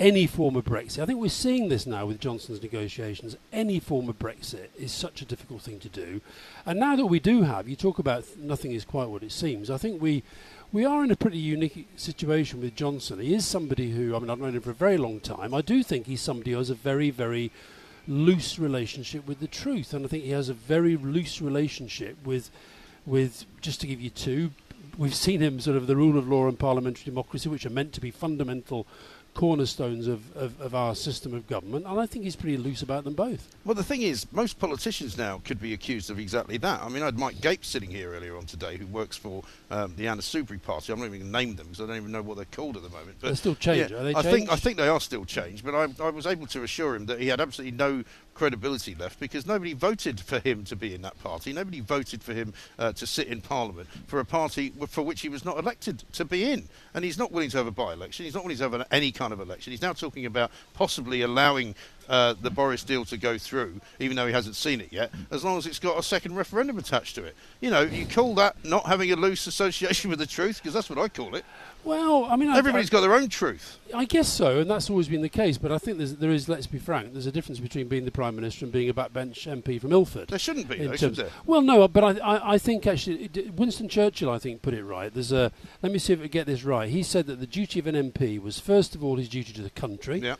[0.00, 1.02] any form of Brexit.
[1.02, 3.36] I think we're seeing this now with Johnson's negotiations.
[3.52, 6.22] Any form of Brexit is such a difficult thing to do.
[6.64, 9.70] And now that we do have, you talk about nothing is quite what it seems.
[9.70, 10.22] I think we
[10.72, 13.18] we are in a pretty unique situation with Johnson.
[13.18, 15.52] He is somebody who, I mean, I've known him for a very long time.
[15.52, 17.50] I do think he's somebody who has a very, very
[18.06, 19.92] loose relationship with the truth.
[19.92, 22.50] And I think he has a very loose relationship with,
[23.04, 24.52] with just to give you two,
[24.96, 27.92] we've seen him sort of the rule of law and parliamentary democracy, which are meant
[27.94, 28.86] to be fundamental
[29.34, 33.04] cornerstones of, of, of, our system of government, and I think he's pretty loose about
[33.04, 33.54] them both.
[33.64, 36.82] Well, the thing is, most politicians now could be accused of exactly that.
[36.82, 39.94] I mean, I had Mike Gapes sitting here earlier on today, who works for um,
[39.96, 40.92] the Anna Soubry Party.
[40.92, 42.76] I'm not even going to name them because I don't even know what they're called
[42.76, 43.16] at the moment.
[43.20, 43.92] But they're still changed.
[43.92, 45.64] Yeah, they I think I think they are still changed.
[45.64, 48.04] But I, I was able to assure him that he had absolutely no
[48.40, 51.52] credibility left because nobody voted for him to be in that party.
[51.52, 55.28] Nobody voted for him uh, to sit in Parliament for a party for which he
[55.28, 56.66] was not elected to be in.
[56.94, 58.24] And he's not willing to have a by election.
[58.24, 59.72] He's not willing to have an, any kind of election.
[59.72, 61.74] He's now talking about possibly allowing
[62.10, 65.44] uh, the Boris deal to go through, even though he hasn't seen it yet, as
[65.44, 67.36] long as it's got a second referendum attached to it.
[67.60, 70.90] You know, you call that not having a loose association with the truth, because that's
[70.90, 71.44] what I call it.
[71.84, 73.78] Well, I mean, everybody's I, got their own truth.
[73.94, 75.56] I guess so, and that's always been the case.
[75.56, 78.36] But I think there is, let's be frank, there's a difference between being the prime
[78.36, 80.28] minister and being a backbench MP from Ilford.
[80.28, 81.30] There shouldn't be, though, should there?
[81.46, 85.12] Well, no, but I, I, I think actually Winston Churchill, I think, put it right.
[85.12, 86.90] There's a let me see if I get this right.
[86.90, 89.62] He said that the duty of an MP was first of all his duty to
[89.62, 90.18] the country.
[90.18, 90.36] Yeah.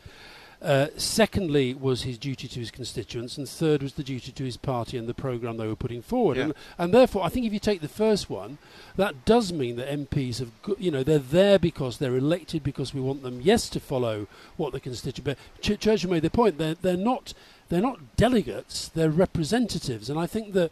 [0.61, 4.57] Uh, secondly, was his duty to his constituents, and third was the duty to his
[4.57, 6.37] party and the programme they were putting forward.
[6.37, 6.43] Yeah.
[6.43, 8.59] And, and, therefore, I think if you take the first one,
[8.95, 12.93] that does mean that MPs have, go- you know, they're there because they're elected because
[12.93, 15.25] we want them, yes, to follow what the constituent.
[15.25, 17.33] But Ch- Churchill made the point they're they're not
[17.69, 20.71] they're not delegates, they're representatives, and I think that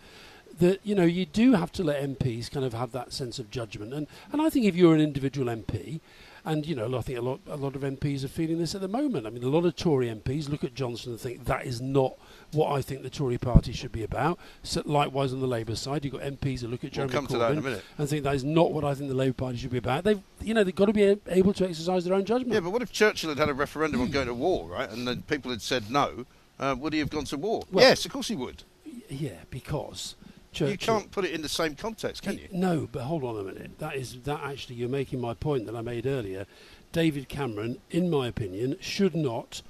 [0.60, 3.50] that you know you do have to let MPs kind of have that sense of
[3.50, 6.00] judgment, and and I think if you're an individual MP,
[6.46, 8.82] and you know I think a lot a lot of MPs are feeling this at
[8.82, 9.28] the moment.
[9.28, 12.18] I mean, a lot of Tory MPs look at Johnson and think that is not
[12.52, 14.40] what I think the Tory party should be about.
[14.64, 17.82] So likewise on the Labour side, you've got MPs that look at Jeremy we'll Corbyn
[17.98, 20.04] and think that is not what I think the Labour Party should be about.
[20.04, 22.54] They've you know they've got to be able to exercise their own judgment.
[22.54, 25.08] Yeah, but what if Churchill had had a referendum on going to war, right, and
[25.08, 26.26] then people had said no?
[26.60, 27.64] Uh, would he have gone to war?
[27.72, 28.64] Well, yes, of course he would.
[29.08, 30.16] Yeah, because
[30.52, 30.72] Churchill.
[30.72, 32.48] You can't put it in the same context, can you?
[32.52, 33.78] No, but hold on a minute.
[33.80, 36.46] That is that actually you're making my point that I made earlier.
[36.92, 39.62] David Cameron, in my opinion, should not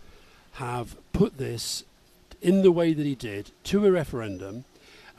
[0.53, 1.83] have put this
[2.41, 4.63] in the way that he did to a referendum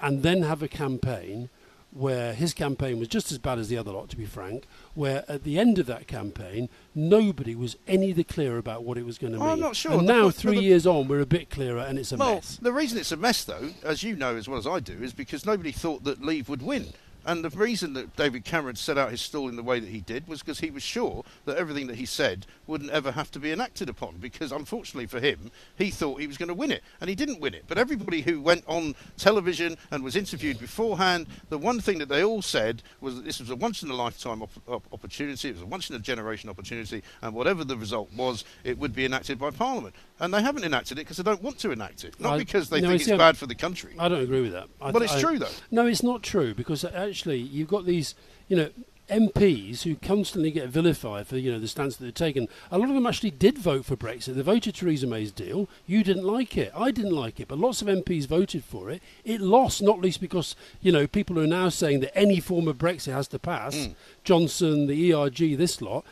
[0.01, 1.51] and then have a campaign
[1.92, 5.24] where his campaign was just as bad as the other lot, to be frank, where
[5.29, 9.18] at the end of that campaign, nobody was any the clearer about what it was
[9.18, 9.50] going to oh, mean.
[9.50, 9.92] I'm not sure.
[9.92, 12.16] And the, now, the, three the, years on, we're a bit clearer and it's a
[12.16, 12.59] well, mess.
[12.62, 15.12] The reason it's a mess, though, as you know as well as I do, is
[15.12, 16.92] because nobody thought that Leave would win.
[17.26, 20.00] And the reason that David Cameron set out his stall in the way that he
[20.00, 23.38] did was because he was sure that everything that he said wouldn't ever have to
[23.38, 24.16] be enacted upon.
[24.16, 27.40] Because unfortunately for him, he thought he was going to win it, and he didn't
[27.40, 27.64] win it.
[27.68, 32.24] But everybody who went on television and was interviewed beforehand, the one thing that they
[32.24, 35.54] all said was that this was a once in a lifetime op- op- opportunity, it
[35.54, 39.04] was a once in a generation opportunity, and whatever the result was, it would be
[39.04, 39.94] enacted by Parliament.
[40.20, 42.68] And they haven't enacted it because they don't want to enact it, not I, because
[42.68, 43.94] they no, think it's bad for the country.
[43.98, 44.68] I don't agree with that.
[44.80, 45.48] I, but it's I, true, though.
[45.70, 48.14] No, it's not true because actually you've got these,
[48.46, 48.68] you know,
[49.11, 52.48] MPs who constantly get vilified for you know the stance that they've taken.
[52.70, 54.35] A lot of them actually did vote for Brexit.
[54.35, 55.68] They voted Theresa May's deal.
[55.87, 56.72] You didn't like it.
[56.76, 59.02] I didn't like it, but lots of MPs voted for it.
[59.24, 62.78] It lost, not least because you know people are now saying that any form of
[62.78, 63.74] Brexit has to pass.
[63.74, 63.94] Mm.
[64.22, 66.04] Johnson, the ERG, this lot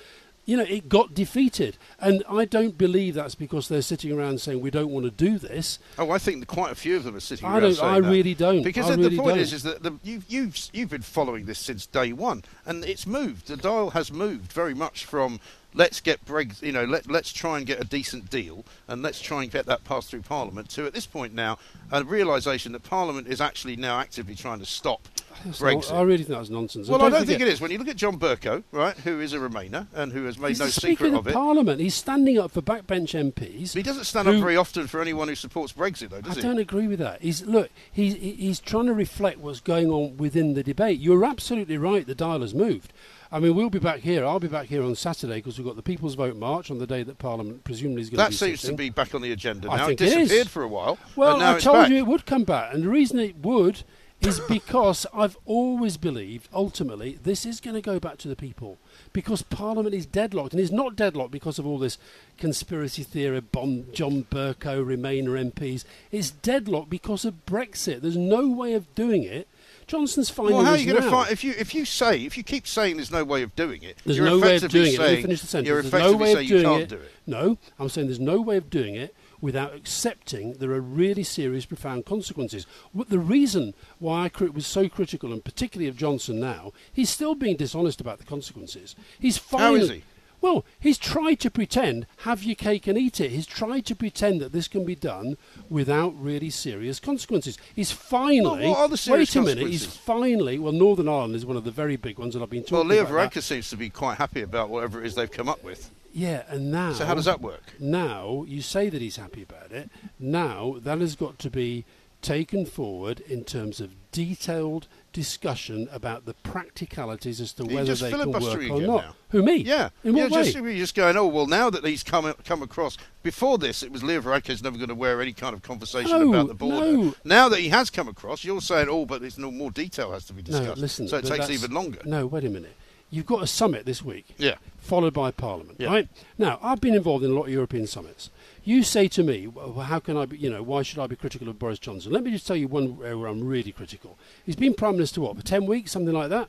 [0.49, 1.77] you know, it got defeated.
[2.01, 5.39] And I don't believe that's because they're sitting around saying we don't want to do
[5.39, 5.79] this.
[5.99, 8.01] Oh, I think quite a few of them are sitting I around don't, saying I
[8.01, 8.11] that.
[8.11, 8.63] really don't.
[8.63, 9.41] Because I the, really the point don't.
[9.41, 13.07] is, is that the, you've, you've, you've been following this since day one, and it's
[13.07, 13.49] moved.
[13.49, 15.39] The dial has moved very much from
[15.75, 19.21] let's get Brexit, you know, let, let's try and get a decent deal, and let's
[19.21, 20.71] try and get that passed through Parliament.
[20.71, 21.59] To at this point now,
[21.93, 25.09] a realisation that Parliament is actually now actively trying to stop
[25.45, 25.91] Brexit.
[25.91, 26.89] not- I really think that's nonsense.
[26.89, 27.61] well, And I don't think it is.
[27.61, 30.49] When you look at John Bercow, right, who is a Remainer and who has made
[30.49, 31.35] He's no secret of of it.
[31.35, 31.81] Parliament.
[31.81, 33.75] He's standing up for backbench MPs.
[33.75, 36.35] He doesn't stand who- up very often for anyone who supports Brexit, though, I does
[36.37, 36.41] he?
[36.41, 37.23] I don't agree with that.
[37.23, 37.71] He's look.
[37.93, 41.01] He's he's trying to reflect what's going on within the debate.
[41.01, 42.07] You're absolutely right.
[42.07, 42.93] The dial has moved.
[43.31, 44.25] I mean, we'll be back here.
[44.25, 46.87] I'll be back here on Saturday because we've got the People's Vote March on the
[46.87, 49.21] day that Parliament presumably is going That to be That seems to be back on
[49.21, 49.87] the agenda I now.
[49.89, 50.29] think it it is.
[50.29, 50.97] disappeared for a while.
[51.15, 51.91] Well, now I told back.
[51.91, 53.83] you it would come back, and the reason it would
[54.21, 58.79] is because I've always believed ultimately this is going to go back to the people
[59.13, 61.99] because Parliament is deadlocked, and it's not deadlocked because of all this
[62.37, 65.85] conspiracy theory, bomb, John Bercow, Remainer MPs.
[66.11, 68.01] It's deadlocked because of Brexit.
[68.01, 69.49] There's no way of doing it.
[69.87, 72.37] Johnson's finding Well, how are you going to find if you if you say if
[72.37, 73.97] you keep saying there's no way of doing it?
[74.05, 74.99] There's you're no way of effectively doing it.
[74.99, 75.69] Let me saying- finish the sentence.
[75.69, 76.89] You're There's no way of doing you can't it.
[76.91, 77.13] do it.
[77.27, 81.65] No, I'm saying there's no way of doing it without accepting there are really serious,
[81.65, 82.67] profound consequences.
[82.95, 87.57] The reason why I was so critical, and particularly of Johnson now, he's still being
[87.57, 88.97] dishonest about the consequences.
[89.19, 89.81] He's finally.
[89.81, 90.03] is he?
[90.41, 93.33] Well, he's tried to pretend, have your cake and eat it.
[93.33, 95.37] He's tried to pretend that this can be done
[95.69, 97.59] without really serious consequences.
[97.75, 98.61] He's finally.
[98.61, 99.69] Well, what are the serious wait a minute.
[99.69, 100.59] He's finally.
[100.61, 103.03] Well, Northern Ireland is one of the very big ones, that I've been talking Leo
[103.03, 103.33] about.
[103.33, 103.41] that.
[103.41, 105.91] Varadkar seems to be quite happy about whatever it is they've come up with.
[106.19, 106.93] Yeah, and now.
[106.95, 107.63] So how does that work?
[107.79, 109.89] Now you say that he's happy about it.
[110.19, 111.85] Now that has got to be
[112.21, 118.11] taken forward in terms of detailed discussion about the practicalities as to Are whether they
[118.11, 119.05] can work or not.
[119.05, 119.15] now?
[119.31, 119.57] Who me?
[119.59, 120.45] Yeah, In you're what way?
[120.51, 121.17] just, you're just going.
[121.17, 122.97] Oh well, now that he's come come across.
[123.23, 126.29] Before this, it was Leo Varadkar's never going to wear any kind of conversation No,
[126.31, 126.93] about the border.
[126.93, 127.15] no.
[127.25, 130.25] Now that he has come across, you're saying, oh, but there's no more detail has
[130.27, 130.77] to be discussed.
[130.79, 131.07] no, listen.
[131.07, 132.01] so it takes even longer.
[132.05, 132.75] No, wait a minute.
[133.11, 134.35] You've got a summit this week.
[134.37, 134.57] Yeah.
[134.79, 135.77] followed by Parliament.
[135.79, 135.89] Yeah.
[135.89, 138.31] Right now, I've been involved in a lot of European summits.
[138.65, 140.37] You say to me, well, "How can I be?
[140.39, 142.69] You know, why should I be critical of Boris Johnson?" Let me just tell you
[142.69, 144.19] one area where I'm really critical.
[144.45, 146.49] He's been prime minister what for ten weeks, something like that.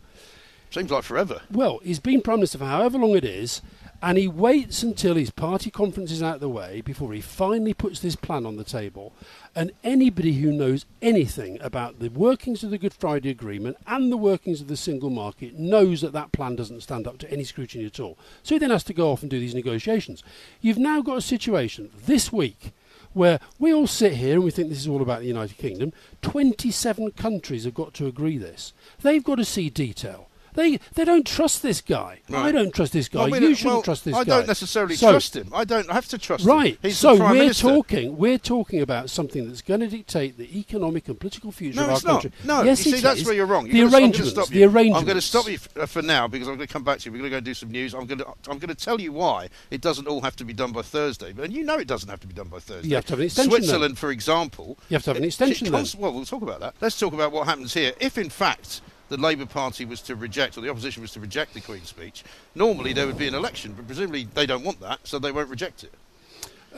[0.69, 1.41] Seems like forever.
[1.49, 3.61] Well, he's been prime minister for however long it is,
[4.01, 7.73] and he waits until his party conference is out of the way before he finally
[7.73, 9.13] puts this plan on the table.
[9.55, 14.17] And anybody who knows anything about the workings of the Good Friday Agreement and the
[14.17, 17.85] workings of the single market knows that that plan doesn't stand up to any scrutiny
[17.85, 18.17] at all.
[18.43, 20.23] So he then has to go off and do these negotiations.
[20.61, 22.71] You've now got a situation this week
[23.13, 25.91] where we all sit here and we think this is all about the United Kingdom.
[26.21, 28.71] 27 countries have got to agree this.
[29.01, 30.28] They've got to see detail.
[30.55, 32.21] They they don't trust this guy.
[32.33, 33.27] I don't trust this guy.
[33.29, 34.33] Mean, you shouldn't well, trust this I guy.
[34.35, 35.49] I don't necessarily So- trust him.
[35.53, 36.49] I don't have to trust him.
[36.49, 36.77] Right.
[36.91, 37.67] So the we're minister.
[37.67, 41.83] talking we're talking about something that's going to dictate the economic and political future No,
[41.83, 42.21] of our it's not.
[42.21, 42.31] country.
[42.45, 43.25] No, yes, you see, that's is.
[43.25, 43.67] where you're wrong.
[43.69, 44.31] The You're gonna arrangements.
[44.31, 44.99] stop the arrangements.
[44.99, 47.11] I'm going to stop you for now because I'm going to come back to you.
[47.11, 47.93] We're going to go do some news.
[47.93, 50.53] I'm going to I'm going to tell you why it doesn't all have to be
[50.53, 51.31] done by Thursday.
[51.33, 52.89] But and you know it doesn't have to be done by Thursday.
[52.89, 53.51] You have to have an extension.
[53.51, 54.77] Switzerland, for example.
[54.89, 55.79] You have to have an extension it then.
[55.81, 56.75] const- Well, we'll talk about that.
[56.81, 57.93] Let's talk about what happens here.
[57.99, 61.53] If in fact the Labour Party was to reject, or the opposition was to reject
[61.53, 62.23] the Queen's speech,
[62.55, 65.49] normally there would be an election, but presumably they don't want that, so they won't
[65.49, 65.93] reject it.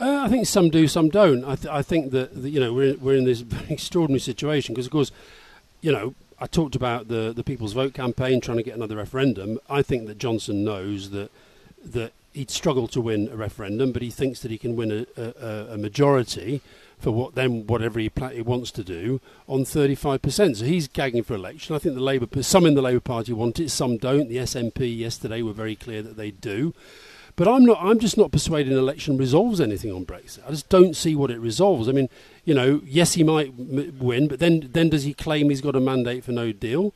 [0.00, 1.44] Uh, I think some do, some don't.
[1.44, 4.86] I, th- I think that, that you know we're we're in this extraordinary situation because,
[4.86, 5.12] of course,
[5.82, 9.58] you know I talked about the the People's Vote campaign trying to get another referendum.
[9.68, 11.30] I think that Johnson knows that
[11.84, 15.22] that he'd struggle to win a referendum, but he thinks that he can win a,
[15.22, 16.62] a, a majority
[17.02, 20.56] for what then whatever he, he wants to do on 35%.
[20.56, 21.74] So he's gagging for election.
[21.74, 24.28] I think the Labour some in the Labour Party want it, some don't.
[24.28, 26.72] The SNP yesterday were very clear that they do.
[27.34, 27.78] But I'm not.
[27.80, 30.46] I'm just not persuaded an election resolves anything on Brexit.
[30.46, 31.88] I just don't see what it resolves.
[31.88, 32.08] I mean,
[32.44, 35.74] you know, yes, he might m- win, but then then does he claim he's got
[35.74, 36.94] a mandate for no deal?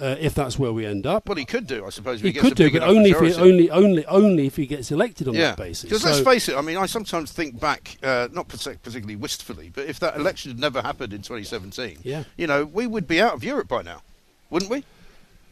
[0.00, 2.20] Uh, if that's where we end up, Well, he could do, I suppose.
[2.20, 5.28] If he could do, but only if he, only only only if he gets elected
[5.28, 5.50] on yeah.
[5.50, 5.84] that basis.
[5.84, 9.70] Because So- let's face it, I mean, I sometimes think back, uh, not particularly wistfully,
[9.72, 12.24] but if that election had never happened in 2017, Yeah.
[12.38, 14.00] you know, we would be out of Europe by now,
[14.48, 14.84] wouldn't we?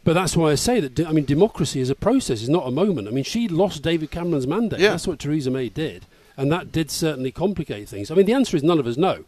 [0.05, 1.07] But that's why I say that.
[1.07, 3.07] I mean, democracy is a process; it's not a moment.
[3.09, 4.81] I mean, she lost David Cameron's mandate.
[4.81, 4.93] Yeah.
[4.93, 6.07] That's what Theresa May did,
[6.37, 8.11] and that did certainly complicate things.
[8.11, 9.25] I mean, the answer is none of us know,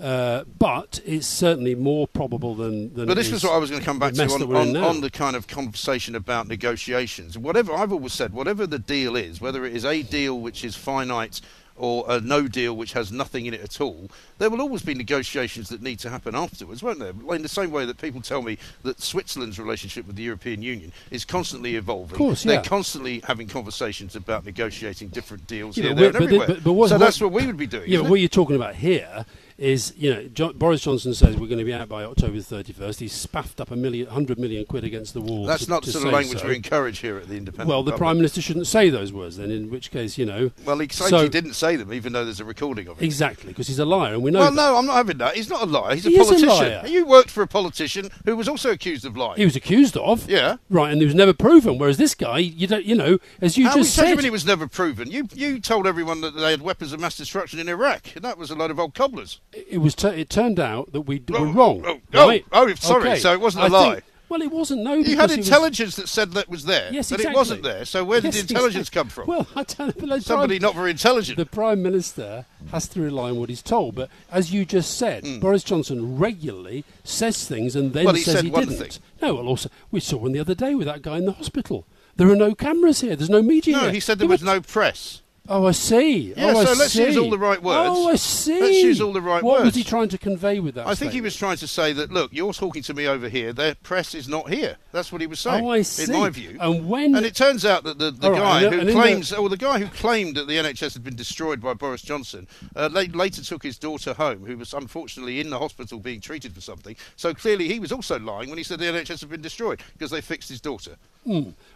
[0.00, 2.94] uh, but it's certainly more probable than.
[2.94, 3.06] than.
[3.06, 4.62] But this is was what I was going to come back to on, that we're
[4.62, 7.36] in on, on the kind of conversation about negotiations.
[7.38, 10.76] Whatever I've always said, whatever the deal is, whether it is a deal which is
[10.76, 11.40] finite
[11.82, 14.08] or a no deal which has nothing in it at all,
[14.38, 17.12] there will always be negotiations that need to happen afterwards, won't there?
[17.34, 20.92] In the same way that people tell me that Switzerland's relationship with the European Union
[21.10, 22.12] is constantly evolving.
[22.12, 22.52] Of course, yeah.
[22.52, 26.46] They're constantly having conversations about negotiating different deals Yeah, here, there, but everywhere.
[26.46, 27.90] but- but what- so what- that's what we would be doing.
[27.90, 29.26] Yeah, but what you're talking about here
[29.58, 32.62] is, you know, jo- Boris Johnson says we're going to be out by October the
[32.62, 33.00] 31st.
[33.00, 35.46] He's spaffed up a million, hundred million quid against the wall.
[35.46, 36.48] That's to- not to the sort of language so.
[36.48, 37.68] we encourage here at the Independent.
[37.68, 37.98] Well, the Republic.
[37.98, 40.50] Prime Minister shouldn't say those words then, in which case, you know.
[40.64, 43.04] Well, he claims So- he didn't say them, even though there's a recording of it.
[43.04, 44.40] Exactly, because he's a liar, and we know.
[44.40, 44.56] Well, that.
[44.56, 45.36] no, I'm not having that.
[45.36, 45.94] He's not a liar.
[45.94, 46.72] He's a He is a politician.
[46.72, 46.86] liar.
[46.86, 49.36] You worked for a politician who was also accused of lying.
[49.36, 50.28] he was accused of.
[50.28, 50.56] Yeah.
[50.70, 51.78] Right, and he was never proven.
[51.78, 54.24] Whereas this guy, you don't, you know, as you How just we tell you said,
[54.24, 55.10] he was never proven?
[55.10, 58.38] You you told everyone that they had weapons of mass destruction in Iraq, and that
[58.38, 59.40] was a load of old cobblers.
[59.52, 59.94] It was.
[59.94, 61.82] T- it turned out that we d- Oh, were wrong.
[61.86, 62.44] oh, oh, right?
[62.52, 63.18] oh, sorry, Okay.
[63.18, 63.92] so it wasn't a I lie.
[63.94, 64.80] think- well, it wasn't.
[64.82, 67.34] No, You had he was- intelligence that said that was there, Yes, but exactly.
[67.34, 67.84] it wasn't there.
[67.84, 68.98] So where did the intelligence exactly.
[69.00, 69.26] come from?
[69.26, 70.18] Well, I don't know.
[70.20, 71.36] Somebody Prime- not very intelligent.
[71.36, 73.94] The Prime Minister has to rely on what he's told.
[73.94, 75.38] But as you just said, hmm.
[75.38, 78.06] Boris Johnson regularly says things and then.
[78.06, 78.78] Well, he says said he one didn't.
[78.78, 79.02] thing.
[79.20, 81.84] No, well, also, we saw one the other day with that guy in the hospital.
[82.16, 83.16] There are no cameras here.
[83.16, 83.92] There's no media no, here.
[83.92, 85.20] he said there He was went- no press.
[85.48, 86.32] Oh, I see.
[86.36, 87.88] Yeah, oh, I so let's use all the right words.
[87.90, 88.60] Oh, I see.
[88.60, 89.44] Let's use all the right words.
[89.44, 90.86] what was he trying to convey with that?
[90.86, 93.52] I think he was trying to say that look, you're talking to me over here.
[93.52, 94.76] Their press is not here.
[94.92, 95.64] That's what he was saying.
[95.64, 96.12] Oh, I see.
[96.12, 96.56] In my view.
[96.60, 98.86] And when And it turns out that the, the All right, guy and- who in
[98.86, 102.02] the- claims, or the guy who claimed that the NHS had been destroyed by Boris
[102.02, 106.54] Johnson, uh, later took his daughter home, who was unfortunately in the hospital being treated
[106.54, 106.94] for something.
[107.16, 110.12] So clearly, he was also lying when he said the NHS had been destroyed because
[110.12, 110.96] they fixed his daughter.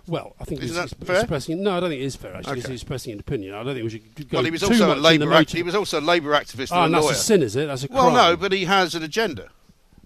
[0.08, 1.20] Well, I think Isn't he's that ex- fair?
[1.20, 1.62] expressing.
[1.62, 2.34] No, I don't think it is fair.
[2.34, 2.60] Actually, Okay.
[2.72, 3.54] he's expressing an opinion.
[3.60, 5.62] I don't think we should go Well, he was too also a Labour act- he
[5.62, 7.12] was also a Labour activist Ah, and and a that's lawyer.
[7.12, 7.66] a sin, is it?
[7.66, 8.12] That's a crime.
[8.12, 9.48] well, no, but he has an agenda,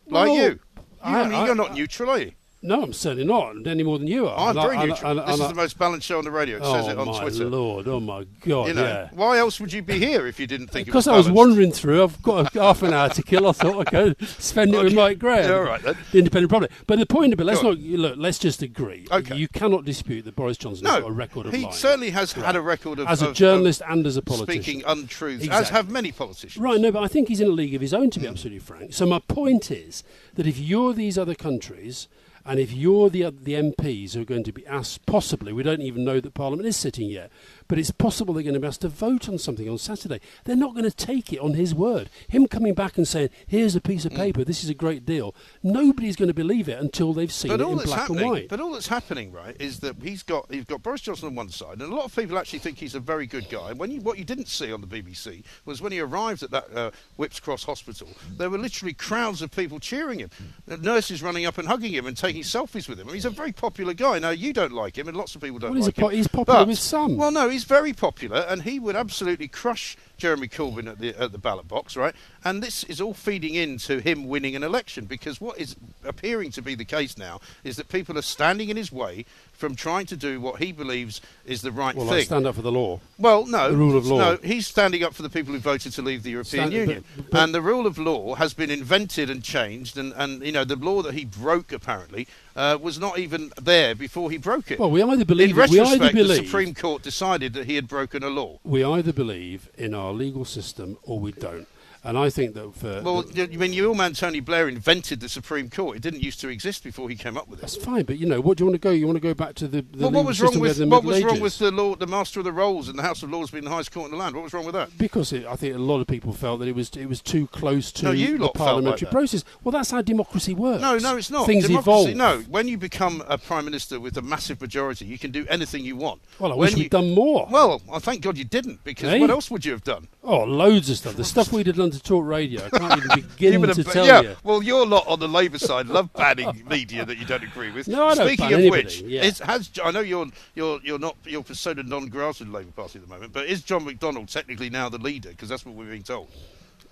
[0.07, 0.43] like Well, you.
[0.43, 0.61] you
[1.03, 2.33] I- I you're not neutral, are you?
[2.63, 4.51] No, I'm certainly not any more than you are.
[4.51, 5.19] I'm I- very and neutral.
[5.19, 6.59] and- this is the most balanced show on the radio.
[6.59, 7.09] It says oh it on Twitter.
[7.09, 7.45] Oh my Twitter.
[7.47, 7.89] lord!
[7.89, 8.69] Oh my god!
[8.69, 9.09] You know, yeah.
[9.13, 11.31] why else would you be here if you didn't think it was Because I was
[11.31, 13.47] wandering through, I've got a, half an hour to kill.
[13.47, 15.97] I thought I'd go spend it with Mike Graham, All right, then.
[16.13, 16.71] the Independent Republic.
[16.87, 18.17] But the point of it, let's not look.
[18.19, 19.07] Let's just agree.
[19.11, 19.37] Okay.
[19.37, 21.73] You cannot dispute that Boris Johnson has got a record of he lying.
[21.75, 24.63] certainly has had a record of as a of- journalist of and as a politician.
[24.63, 26.59] speaking untruths, as have many politicians.
[26.63, 28.33] Right, no, but I think he's in a league of his own, to be Hmm.
[28.33, 28.93] absolutely frank.
[28.93, 30.05] So my point is
[30.35, 32.07] that if you're these other countries,
[32.45, 35.83] and if you're the the MPs who are going to be asked, possibly, we don't
[35.83, 37.31] even know that Parliament is sitting yet,
[37.69, 40.21] but it's possible they're going to be asked to vote on something on Saturday.
[40.45, 42.11] They're not going to take it on his word.
[42.29, 44.45] Him coming back and saying, "Here's a piece of paper.
[44.45, 47.69] This is a great deal." Nobody's going to believe it until they've seen But it
[47.69, 48.49] in black and white.
[48.49, 51.49] but all that's happening, right, is that he's got he's got Boris Johnson on one
[51.51, 53.73] side, and a lot of people actually think he's a very good guy.
[53.73, 56.75] When you, what you didn't see on the BBC was when he arrived at that
[56.75, 60.31] uh, Whipps Cross Hospital, there were literally crowds of people cheering him,
[60.67, 63.07] nurses running up and hugging him and taking selfies with him.
[63.07, 64.19] I mean, he's a very popular guy.
[64.19, 66.17] Now you don't like him, and lots of people don't Well, like po- him.
[66.17, 67.17] he's popular but- with some.
[67.17, 71.33] Well, no, he's very popular, and he would absolutely crush Jeremy Corbyn at the at
[71.33, 72.15] the ballot box, right?
[72.45, 76.63] And this is all feeding into him winning an election because what is appearing to
[76.63, 80.17] be the case now is that people are standing in his way from trying to
[80.17, 82.17] do what he believes is the right well, thing.
[82.17, 83.01] I stand up for the law.
[83.19, 84.19] Well, no, The rule of law.
[84.19, 87.05] No, he's standing up for the people who voted to leave the European Stand- Union,
[87.17, 90.53] but- but- and the rule of law has been invented and changed, and, and you
[90.53, 94.71] know the law that he broke apparently uh, was not even there before he broke
[94.71, 94.79] it.
[94.79, 97.75] Well, we either believe in it- we retrospect, either the Supreme Court decided that he
[97.77, 98.59] had broken a law.
[98.65, 101.67] We either believe in our legal system or we don't.
[102.03, 105.21] And I think that for Well, the- you mean your old man Tony Blair invented
[105.21, 105.97] the Supreme Court?
[105.97, 107.63] It didn't used to exist before he came up with it.
[107.63, 108.91] That's fine, but you know, what do you want to go?
[108.91, 111.05] You want to go back to the, the Well, what was wrong with the what
[111.05, 111.43] was wrong Ages?
[111.43, 113.71] with the law, the Master of the Rolls and the House of Lords being the
[113.71, 114.35] highest court in the land?
[114.35, 114.97] What was wrong with that?
[114.97, 117.47] Because it, I think a lot of people felt that it was it was too
[117.49, 119.11] close to No, you the like parliamentary that.
[119.13, 119.45] process.
[119.63, 120.81] Well, that's how democracy works.
[120.81, 121.47] No, no, it's not.
[121.47, 122.15] Things Democracy, evolve.
[122.17, 125.85] No, when you become a prime minister with a massive majority, you can do anything
[125.85, 126.23] you want.
[126.39, 127.47] Well, I when wish you, we'd done more.
[127.51, 129.19] Well, I thank God you didn't, because Eh?
[129.19, 130.09] what else would you have done?
[130.25, 131.17] oh, loads of stuff.
[131.17, 134.37] The stuff we did to Talk Radio, I can't even begin to tell yeah, you.
[134.45, 137.89] well, your lot on the Labour side love banning media that you don't agree with.
[137.89, 139.23] No, I don't Speaking ban of anybody, which, yeah.
[139.23, 142.73] is, has I know you're you're you're not you're persona non grata in the Labour
[142.73, 145.31] Party at the moment, but is John McDonnell technically now the leader?
[145.31, 146.29] Because that's what we're being told.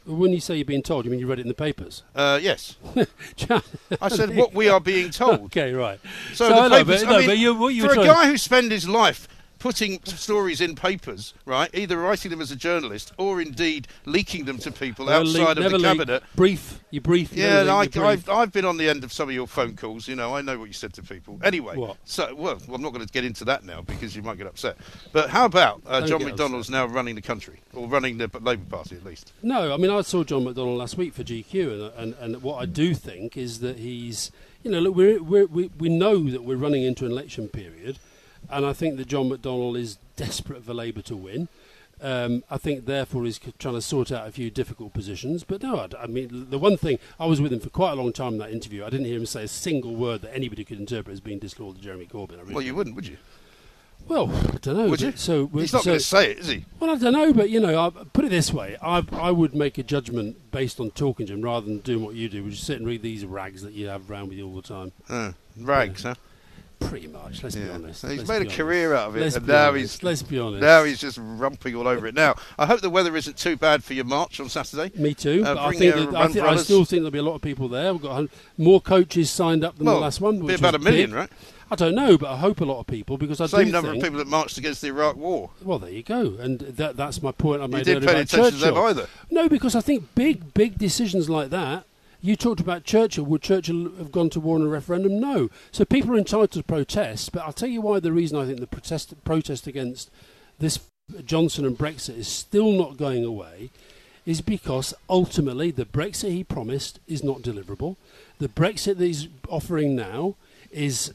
[0.06, 2.02] When you say you're being told, you mean you read it in the papers?
[2.14, 2.76] Uh, yes,
[4.00, 5.40] I said what we are being told.
[5.46, 6.00] okay, right.
[6.32, 8.38] So, So the know, papers, but- I no, mean, but you- for a guy who
[8.38, 9.28] spent his life
[9.58, 14.58] putting stories in papers, right, either writing them as a journalist or indeed leaking them
[14.58, 15.98] to people Never outside leak- of the leak.
[15.98, 16.22] cabinet.
[16.36, 16.80] Brief.
[16.90, 17.32] You brief.
[17.34, 18.04] Yeah, I, brief.
[18.04, 20.08] I've, I've been on the end of some of your phone calls.
[20.08, 21.38] You know, I know what you said to people.
[21.42, 21.96] Anyway, What?
[22.04, 24.76] so well, I'm not going to get into that now because you might get upset.
[25.12, 28.64] But how about uh, John get McDonnell's now running the country or running the Labour
[28.70, 29.32] Party at least?
[29.42, 32.56] No, I mean I saw John McDonnell last week for GQ, and and, and what
[32.62, 34.30] I do think is that he's,
[34.62, 37.98] you know, look, we're, we're, we we know that we're running into an election period,
[38.50, 41.48] and I think that John McDonnell is desperate for Labour to win.
[42.00, 45.42] Um, I think, therefore, he's trying to sort out a few difficult positions.
[45.42, 48.12] But no, I mean, the one thing I was with him for quite a long
[48.12, 48.84] time in that interview.
[48.84, 51.74] I didn't hear him say a single word that anybody could interpret as being disloyal
[51.74, 52.38] to Jeremy Corbyn.
[52.38, 53.16] I really Well, you wouldn't, would you?
[54.06, 54.88] Well, I don't know.
[54.88, 55.12] Would you?
[55.16, 56.64] So He's not so, going to say it, is he?
[56.78, 59.54] well, I don't know, but you know, I, put it this way: I I would
[59.54, 62.54] make a judgment based on talking to him rather than doing what you do, which
[62.54, 64.92] is sit and read these rags that you have around with you all the time.
[65.10, 66.14] Uh, rags, huh?
[66.80, 67.42] Pretty much.
[67.42, 68.02] Let's be honest.
[68.06, 68.56] He's Let's made a honest.
[68.56, 69.94] career out of it, Let's and now honest.
[69.96, 70.62] he's Let's be honest.
[70.62, 72.14] now he's just rumping all over it.
[72.14, 74.90] Now, I hope the weather isn't too bad for your march on Saturday.
[74.98, 75.42] Me too.
[75.44, 77.42] Uh, but I think, that, I, think I still think there'll be a lot of
[77.42, 77.92] people there.
[77.92, 80.38] We've got more coaches signed up than Well, the last one.
[80.38, 81.16] be Which about a million, big.
[81.18, 81.30] right?
[81.70, 84.02] I don't know, but I hope a lot of people because I Same number think,
[84.02, 85.50] of people that marched against the Iraq War.
[85.62, 88.22] Well, there you go, and that, that's my point I made didn't earlier pay about
[88.32, 88.86] attention to them Churchill.
[88.86, 89.06] either.
[89.30, 91.84] No, because I think big, big decisions like that.
[92.20, 93.24] You talked about Churchill.
[93.24, 95.20] Would Churchill have gone to war in a referendum?
[95.20, 95.50] No.
[95.70, 98.00] So people are entitled to protest, but I'll tell you why.
[98.00, 100.10] The reason I think the protest protest against
[100.58, 100.80] this
[101.24, 103.70] Johnson and Brexit is still not going away
[104.26, 107.96] is because ultimately the Brexit he promised is not deliverable.
[108.38, 110.34] The Brexit that he's offering now
[110.70, 111.14] is,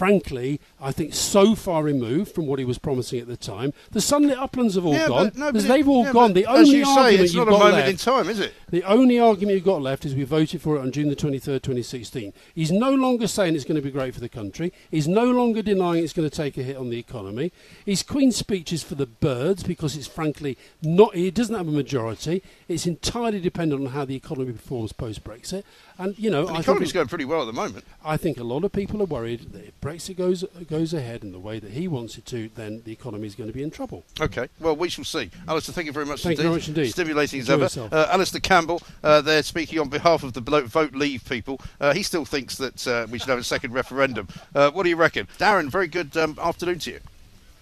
[0.00, 3.74] frankly, I think so far removed from what he was promising at the time.
[3.90, 5.24] The sunlit uplands have all Yeah, gone.
[5.28, 6.32] but- no, but they've all yeah, gone.
[6.32, 8.28] The as only you say, argument it's you've not a got moment left, in time,
[8.30, 8.54] is it?
[8.70, 11.60] The only argument you've got left is we voted for it on June the 23rd,
[11.62, 12.32] 2016.
[12.54, 14.72] He's no longer saying it's going to be great for the country.
[14.90, 17.52] He's no longer denying it's going to take a hit on the economy.
[17.84, 21.14] His Queen's speech is for the birds because it's frankly not.
[21.14, 22.42] He doesn't have a majority.
[22.68, 25.62] It's entirely dependent on how the economy performs post Brexit.
[25.98, 27.84] And you know, The I think economy's it- going pretty well at the moment.
[28.02, 31.40] I think a lot of people are worried that Brexit goes goes ahead in the
[31.40, 34.04] way that he wants it to, then the economy is going to be in trouble.
[34.20, 35.30] Okay, well, we shall see.
[35.48, 36.48] Alastair, thank you very much Thank you indeed.
[36.48, 36.90] very much indeed.
[36.90, 37.62] Stimulating as ever.
[37.64, 37.92] yourself.
[37.92, 41.60] Uh, Alastair Campbell, uh, there speaking on behalf of the Vote Leave people.
[41.80, 44.28] Uh, he still thinks that uh, we should have a second referendum.
[44.54, 45.26] Uh, what do you reckon?
[45.38, 47.00] Darren, very good um, afternoon to you.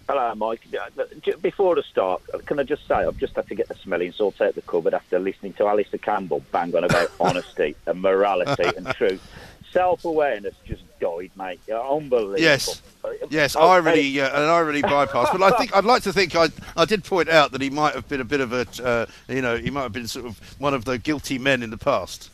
[0.06, 0.60] Hello, Mike.
[0.74, 3.74] Uh, Before the start, uh, can I just say I've just had to get the
[3.74, 8.02] smelling salt out the cupboard after listening to Alastair Campbell bang on about honesty and
[8.02, 9.22] morality and truth.
[9.70, 11.60] Self-awareness just died, mate.
[11.68, 12.38] Unbelievable.
[12.40, 12.82] Yes.
[13.30, 15.28] Yes, oh, irony, uh, an irony bypass.
[15.32, 17.94] But I think I'd like to think I, I did point out that he might
[17.94, 20.38] have been a bit of a, uh, you know, he might have been sort of
[20.60, 22.30] one of the guilty men in the past.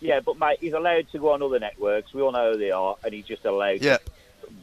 [0.00, 2.12] Yeah, but mate, he's allowed to go on other networks.
[2.12, 3.98] We all know who they are, and he's just allowed Yeah.
[3.98, 4.10] to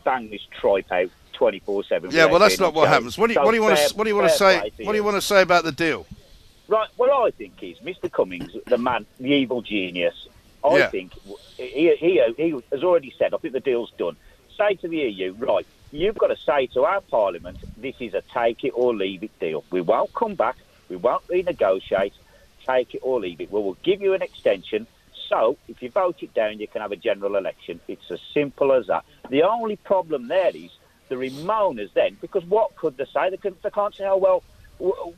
[0.03, 2.11] bang this tripe out twenty four seven.
[2.11, 3.17] Yeah, well, that's not what happens.
[3.17, 4.71] What do you, what do you want to, what do you want to say?
[4.83, 6.05] What do you want to say about the deal?
[6.67, 6.87] Right.
[6.97, 8.11] What I think is Mr.
[8.11, 10.27] Cummings, the man, the evil genius.
[10.63, 10.89] I Yeah.
[10.89, 11.13] think
[11.57, 13.33] he, he, he has already said.
[13.33, 14.17] I think the deal's done.
[14.57, 15.67] Say to the EU, right?
[15.91, 19.31] You've got to say to our Parliament, this is a take it or leave it
[19.39, 19.65] deal.
[19.71, 20.57] We won't come back.
[20.89, 22.13] We won't renegotiate.
[22.67, 23.51] Take it or leave it.
[23.51, 24.87] We will give you an extension.
[25.29, 27.81] So if you vote it down, you can have a general election.
[27.87, 29.03] It's as simple as that.
[29.29, 30.71] The only problem there is
[31.09, 33.29] the Remainers then, because what could they say?
[33.29, 34.43] They, they can't say, oh well,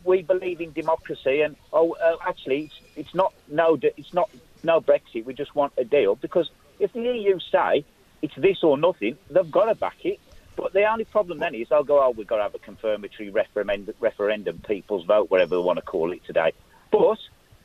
[0.03, 4.29] we believe in democracy, and oh, uh, actually, it's, it's not no, it's not
[4.65, 5.25] no Brexit.
[5.25, 6.49] We just want a deal because
[6.79, 7.85] if the EU say
[8.21, 10.19] it's this or nothing, they've got to back it.
[10.55, 13.29] But the only problem then is they'll go, oh, we've got to have a confirmatory
[13.29, 16.53] referendum, people's vote, whatever they want to call it today.
[16.91, 17.17] But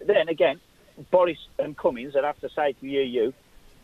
[0.05, 0.61] then again,
[1.11, 3.33] Boris and Cummings would have to say to the EU,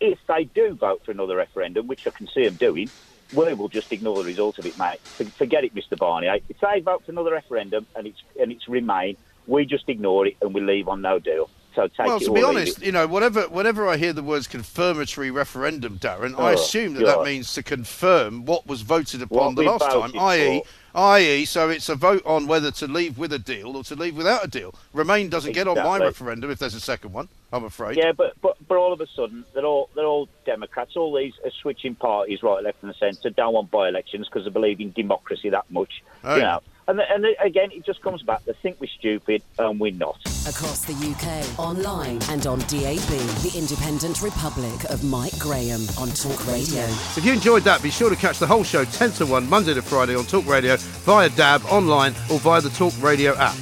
[0.01, 2.91] if they do vote for another referendum, which I can see them doing,
[3.33, 5.01] we will just ignore the result of it, mate.
[5.39, 5.99] Forget it, Mr.
[5.99, 6.41] Barnier.
[6.49, 10.37] If they vote for another referendum and it's and it's Remain, we just ignore it
[10.43, 11.51] and we leave on no deal.
[11.77, 15.99] So Well, to be honest, you know, whatever, whenever I hear the words confirmatory referendum,
[15.99, 19.71] Darren, I Oh, assume that that means to confirm what was voted upon What the
[19.71, 20.63] last time, i.e.,
[20.95, 24.17] i.e., so it's a vote on whether to leave with a deal or to leave
[24.17, 24.75] without a deal.
[24.95, 27.29] Remain doesn't get on my referendum if there's a second one.
[27.53, 27.99] I'm afraid.
[27.99, 30.97] Yeah, but, but but all of a sudden they're all they're all Democrats.
[30.97, 33.29] All these are switching parties, right, left, and centre.
[33.29, 36.03] Don't want by-elections because they believe in democracy that much.
[36.25, 38.45] Oh, you know, and and again, it just comes back.
[38.45, 40.19] They think we're stupid and we're not.
[40.49, 43.09] Across the UK, online and on DAB,
[43.43, 46.85] the independent republic of Mike Graham on Talk Radio.
[47.17, 49.75] If you enjoyed that, be sure to catch the whole show 10 to 1 Monday
[49.75, 53.57] to Friday on Talk Radio via DAB, online, or via the Talk Radio app.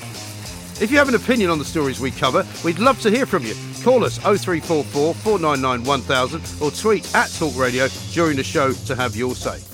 [0.80, 3.44] If you have an opinion on the stories we cover, we'd love to hear from
[3.44, 3.54] you.
[3.82, 9.14] Call us 0344 499 1000 or tweet at Talk Radio during the show to have
[9.14, 9.73] your say.